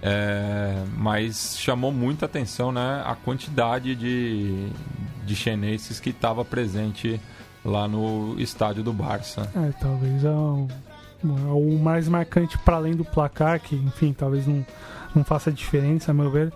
[0.00, 4.68] É, mas chamou muita atenção né, a quantidade de,
[5.24, 7.20] de chineses que estava presente
[7.68, 9.50] lá no estádio do Barça.
[9.54, 10.66] É, talvez é o,
[11.24, 14.64] é o mais marcante para além do placar, que enfim, talvez não,
[15.14, 16.52] não faça diferença, a meu ver,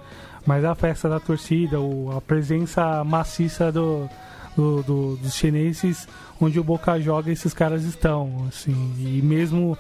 [0.47, 4.09] mas a festa da torcida, o, a presença maciça do,
[4.57, 6.09] do, do, dos chineses
[6.41, 9.79] onde o Boca joga esses caras estão, assim, e mesmo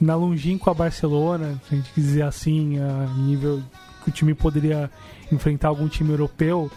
[0.00, 3.62] na longínqua Barcelona, se a gente quiser assim, a nível
[4.02, 4.90] que o time poderia
[5.30, 6.70] enfrentar algum time europeu,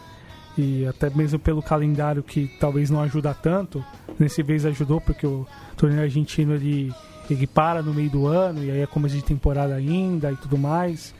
[0.57, 3.83] e até mesmo pelo calendário que talvez não ajuda tanto,
[4.19, 5.47] nesse vez ajudou porque o
[5.77, 6.93] torneio argentino ele,
[7.29, 10.57] ele para no meio do ano e aí é começo de temporada ainda e tudo
[10.57, 11.13] mais.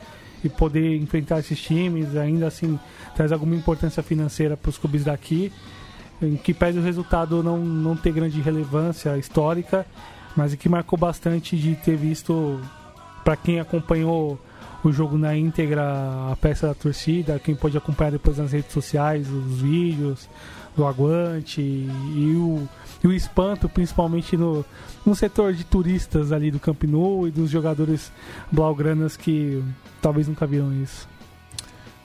[0.44, 2.78] E poder enfrentar esses times ainda assim
[3.14, 5.52] traz alguma importância financeira para os clubes daqui
[6.22, 9.84] em que pede o resultado não, não ter grande relevância histórica,
[10.36, 12.60] mas que marcou bastante de ter visto,
[13.24, 14.38] para quem acompanhou
[14.84, 15.82] o jogo na íntegra,
[16.30, 20.28] a peça da torcida, quem pode acompanhar depois nas redes sociais, os vídeos
[20.76, 22.68] do aguante e o,
[23.02, 24.64] e o espanto, principalmente no,
[25.04, 28.10] no setor de turistas ali do Camp Nou e dos jogadores
[28.50, 29.62] blaugranas que
[30.00, 31.08] talvez nunca viram isso.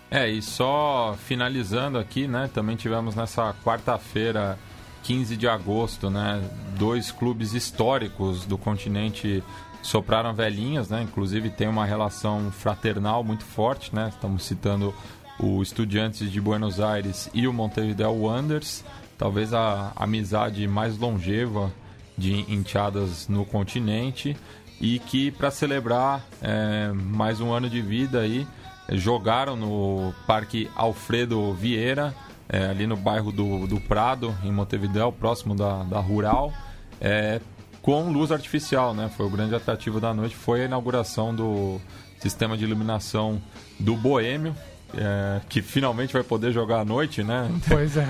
[0.09, 4.57] É, e só finalizando aqui, né, também tivemos nessa quarta-feira,
[5.03, 6.41] 15 de agosto, né,
[6.78, 9.43] dois clubes históricos do continente
[9.88, 14.93] sopraram velhinhas, né, inclusive tem uma relação fraternal muito forte, né, estamos citando
[15.39, 18.83] o Estudiantes de Buenos Aires e o Montevideo Wanderers,
[19.17, 21.71] talvez a amizade mais longeva
[22.17, 24.35] de enteadas no continente.
[24.79, 28.45] E que para celebrar é, mais um ano de vida aí
[28.91, 32.13] jogaram no Parque Alfredo Vieira,
[32.47, 36.53] é, ali no bairro do, do Prado, em Montevideo, próximo da, da Rural,
[37.01, 37.41] é,
[37.88, 39.09] com luz artificial, né?
[39.15, 41.79] Foi o grande atrativo da noite, foi a inauguração do
[42.19, 43.41] sistema de iluminação
[43.79, 44.53] do Boêmio,
[44.93, 47.49] é, que finalmente vai poder jogar à noite, né?
[47.65, 48.05] Pois é.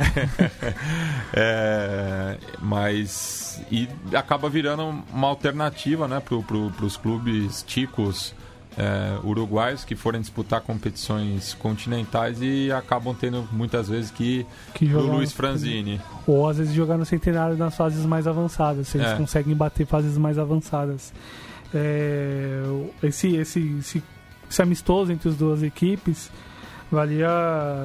[1.31, 8.33] é mas e acaba virando uma alternativa, né, para pro, os clubes ticos
[8.77, 15.01] é, uruguaios que forem disputar competições continentais e acabam tendo muitas vezes que, que o
[15.01, 15.99] Luiz Franzini.
[16.27, 19.15] Ou às vezes jogar no centenário nas fases mais avançadas, se eles é.
[19.15, 21.11] conseguem bater fases mais avançadas.
[21.73, 22.61] É,
[23.01, 24.03] esse, esse, esse,
[24.49, 26.31] esse, amistoso entre as duas equipes
[26.89, 27.29] valia,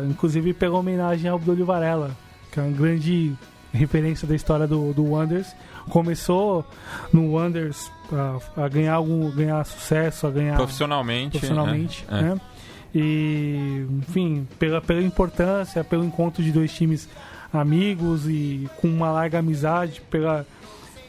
[0.09, 2.17] inclusive, pegar homenagem ao Abdul Varela,
[2.53, 3.33] que é uma grande
[3.73, 5.57] referência da história do, do Wonders.
[5.89, 6.65] Começou
[7.13, 12.41] no Wonders a, a, ganhar algum ganhar sucesso, a ganhar profissionalmente, profissionalmente, é, né?
[12.49, 12.53] É.
[12.95, 17.09] E, enfim, pela, pela importância, pelo encontro de dois times
[17.53, 20.47] amigos e com uma larga amizade, pela,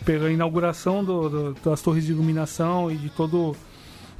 [0.05, 3.55] pela inauguração do, do, das torres de iluminação e de todo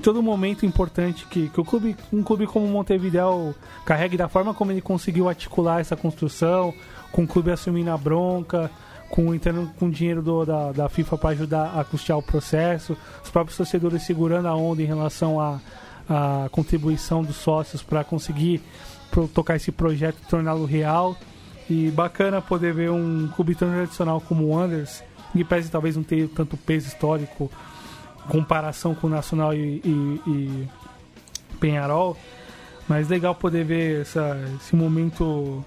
[0.02, 3.54] todo momento importante que, que o clube, um clube como o Montevideo
[3.86, 6.74] carrega da forma como ele conseguiu articular essa construção,
[7.12, 8.72] com o clube assumindo a bronca,
[9.14, 13.30] com entrando com dinheiro do, da, da FIFA para ajudar a custear o processo, os
[13.30, 15.60] próprios torcedores segurando a onda em relação a,
[16.10, 18.60] a contribuição dos sócios para conseguir
[19.12, 21.16] pro, tocar esse projeto e torná-lo real.
[21.70, 26.02] E bacana poder ver um clube tão tradicional como o Anders, que parece talvez não
[26.02, 27.52] ter tanto peso histórico
[28.28, 30.70] comparação com o Nacional e, e, e
[31.60, 32.18] Penharol,
[32.88, 35.64] mas legal poder ver essa, esse momento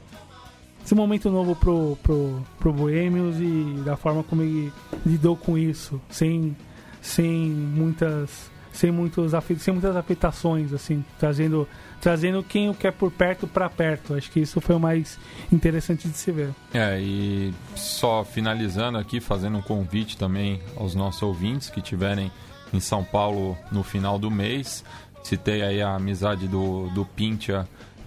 [0.87, 4.73] esse momento novo pro, pro, pro Boêmios e da forma como ele
[5.05, 6.57] lidou com isso, sem,
[7.03, 11.67] sem muitas sem muitos sem muitas afetações assim, trazendo
[12.01, 14.15] trazendo quem o quer por perto para perto.
[14.15, 15.19] Acho que isso foi o mais
[15.51, 16.51] interessante de se ver.
[16.73, 22.31] É, e só finalizando aqui, fazendo um convite também aos nossos ouvintes que tiverem
[22.73, 24.85] em São Paulo no final do mês.
[25.25, 27.67] Citei aí a amizade do, do Pintia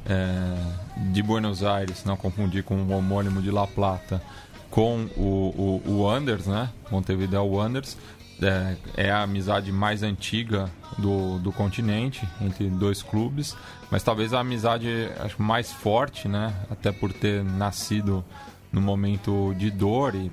[0.10, 4.22] é, de Buenos Aires, não confundir com o homônimo de La Plata,
[4.70, 6.70] com o, o, o Anders, né?
[6.92, 7.96] Montevideo Wanderers.
[8.42, 13.54] É, é, a amizade mais antiga do, do continente entre dois clubes,
[13.92, 14.88] mas talvez a amizade
[15.20, 16.54] acho, mais forte, né?
[16.72, 18.24] Até por ter nascido
[18.72, 20.32] no momento de dor e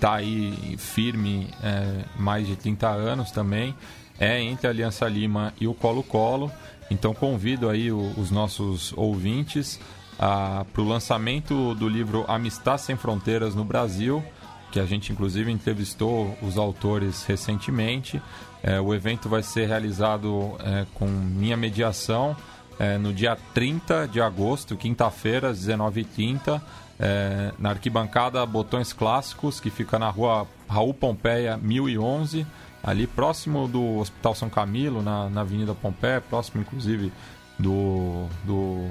[0.00, 3.74] tá aí firme é, mais de 30 anos também,
[4.18, 6.50] é entre a Aliança Lima e o Colo-Colo.
[6.90, 9.80] Então convido aí o, os nossos ouvintes
[10.18, 14.22] para o lançamento do livro Amistad Sem Fronteiras no Brasil,
[14.70, 18.22] que a gente inclusive entrevistou os autores recentemente.
[18.62, 22.36] É, o evento vai ser realizado é, com minha mediação
[22.78, 26.60] é, no dia 30 de agosto, quinta-feira, às 19h30,
[26.98, 32.46] é, na arquibancada Botões Clássicos, que fica na rua Raul Pompeia 1011
[32.82, 37.12] ali próximo do Hospital São Camilo, na, na Avenida Pompeia, próximo inclusive
[37.58, 38.90] do, do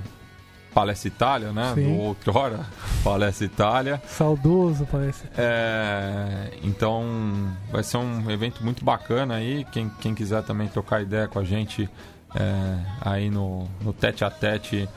[0.74, 1.74] Palestra Itália, né?
[1.76, 1.96] Sim.
[1.96, 2.66] Do outrora
[3.04, 4.02] Palestra Itália.
[4.08, 7.04] Saudoso Palestra É, então
[7.72, 9.66] vai ser um evento muito bacana aí.
[9.72, 11.90] Quem, quem quiser também trocar ideia com a gente
[12.34, 14.88] é, aí no, no tete a tete,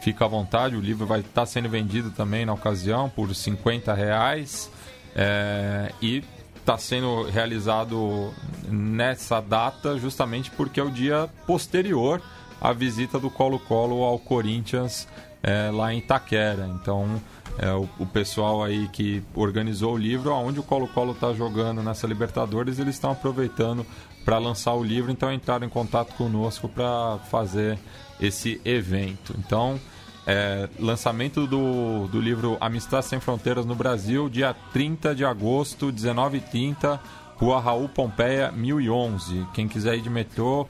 [0.00, 0.76] fica à vontade.
[0.76, 4.70] O livro vai estar sendo vendido também na ocasião por 50 reais.
[5.14, 6.22] É, e
[6.62, 8.32] está sendo realizado
[8.68, 12.22] nessa data justamente porque é o dia posterior
[12.60, 15.08] à visita do Colo-Colo ao Corinthians
[15.42, 16.68] é, lá em Itaquera.
[16.68, 17.20] Então,
[17.58, 22.06] é, o, o, pessoal aí que organizou o livro, onde o Colo-Colo está jogando nessa
[22.06, 23.84] Libertadores, eles estão aproveitando
[24.24, 27.76] para lançar o livro, então entraram em contato conosco para fazer
[28.20, 29.34] esse evento.
[29.36, 29.80] Então,
[30.26, 36.98] é, lançamento do, do livro Amistade Sem Fronteiras no Brasil, dia 30 de agosto, 19h30,
[37.36, 39.46] Rua Raul Pompeia, 1011.
[39.52, 40.66] Quem quiser ir de metrô,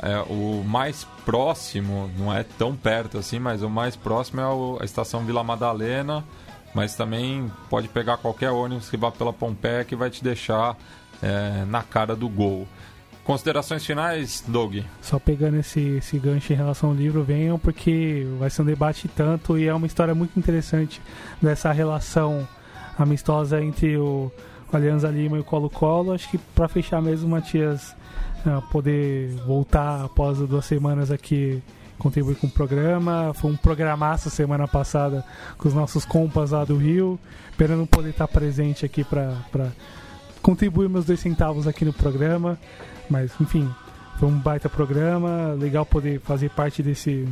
[0.00, 4.78] é, o mais próximo, não é tão perto assim, mas o mais próximo é o,
[4.80, 6.24] a estação Vila Madalena,
[6.74, 10.76] mas também pode pegar qualquer ônibus que vá pela Pompeia que vai te deixar
[11.22, 12.66] é, na cara do gol.
[13.26, 14.76] Considerações finais, Doug?
[15.02, 19.08] Só pegando esse, esse gancho em relação ao livro, venham, porque vai ser um debate
[19.08, 21.02] tanto e é uma história muito interessante
[21.42, 22.46] dessa relação
[22.96, 24.30] amistosa entre o
[24.72, 26.12] Alianza Lima e o Colo-Colo.
[26.12, 27.96] Acho que para fechar mesmo, Matias,
[28.46, 31.60] uh, poder voltar após duas semanas aqui
[31.98, 33.32] contribuir com o programa.
[33.34, 35.24] Foi um programaço semana passada
[35.58, 37.18] com os nossos compas lá do Rio.
[37.50, 39.34] Esperando poder estar presente aqui para
[40.46, 42.56] contribuir meus dois centavos aqui no programa.
[43.10, 43.68] Mas, enfim,
[44.16, 45.56] foi um baita programa.
[45.58, 47.26] Legal poder fazer parte desse,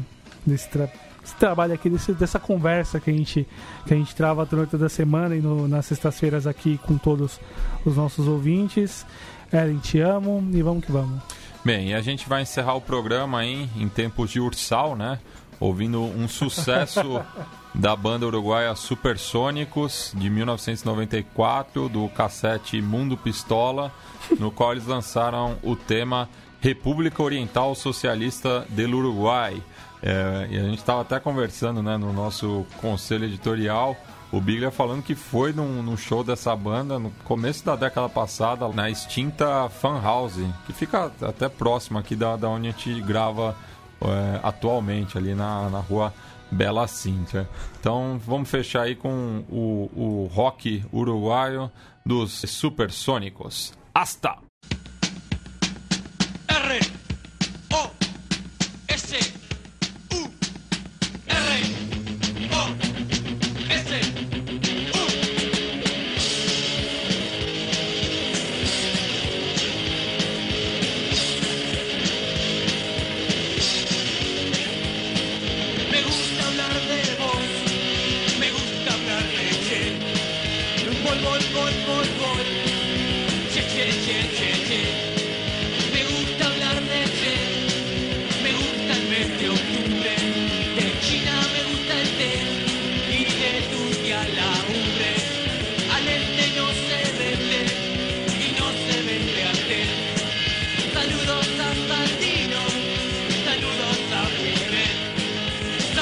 [0.44, 0.88] desse, tra
[1.20, 3.46] desse trabalho aqui, desse, dessa conversa que a gente,
[3.86, 7.40] que a gente trava durante toda a semana e no, nas sextas-feiras aqui com todos
[7.84, 9.06] os nossos ouvintes.
[9.52, 11.22] Ellen, te amo e vamos que vamos.
[11.64, 15.20] Bem, e a gente vai encerrar o programa aí em tempos de Ursal, né?
[15.60, 17.22] Ouvindo um sucesso
[17.74, 23.92] da banda uruguaia Supersônicos de 1994, do cassete Mundo Pistola
[24.38, 26.28] no qual eles lançaram o tema
[26.60, 29.62] República Oriental Socialista do Uruguai.
[30.02, 33.96] É, e a gente estava até conversando né, no nosso conselho editorial,
[34.30, 38.68] o Biglia falando que foi num, num, show dessa banda no começo da década passada,
[38.68, 43.56] na extinta Fan House, que fica até próximo aqui da, da onde a gente grava
[44.02, 46.12] é, atualmente, ali na, na rua
[46.50, 47.48] Bela Cintia.
[47.80, 51.70] Então vamos fechar aí com o, o rock uruguaio
[52.04, 53.72] dos Supersônicos.
[53.94, 54.43] Hasta.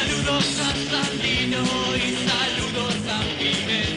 [0.03, 1.63] Saludos a Sandino
[1.95, 3.92] y saludos a Pibes.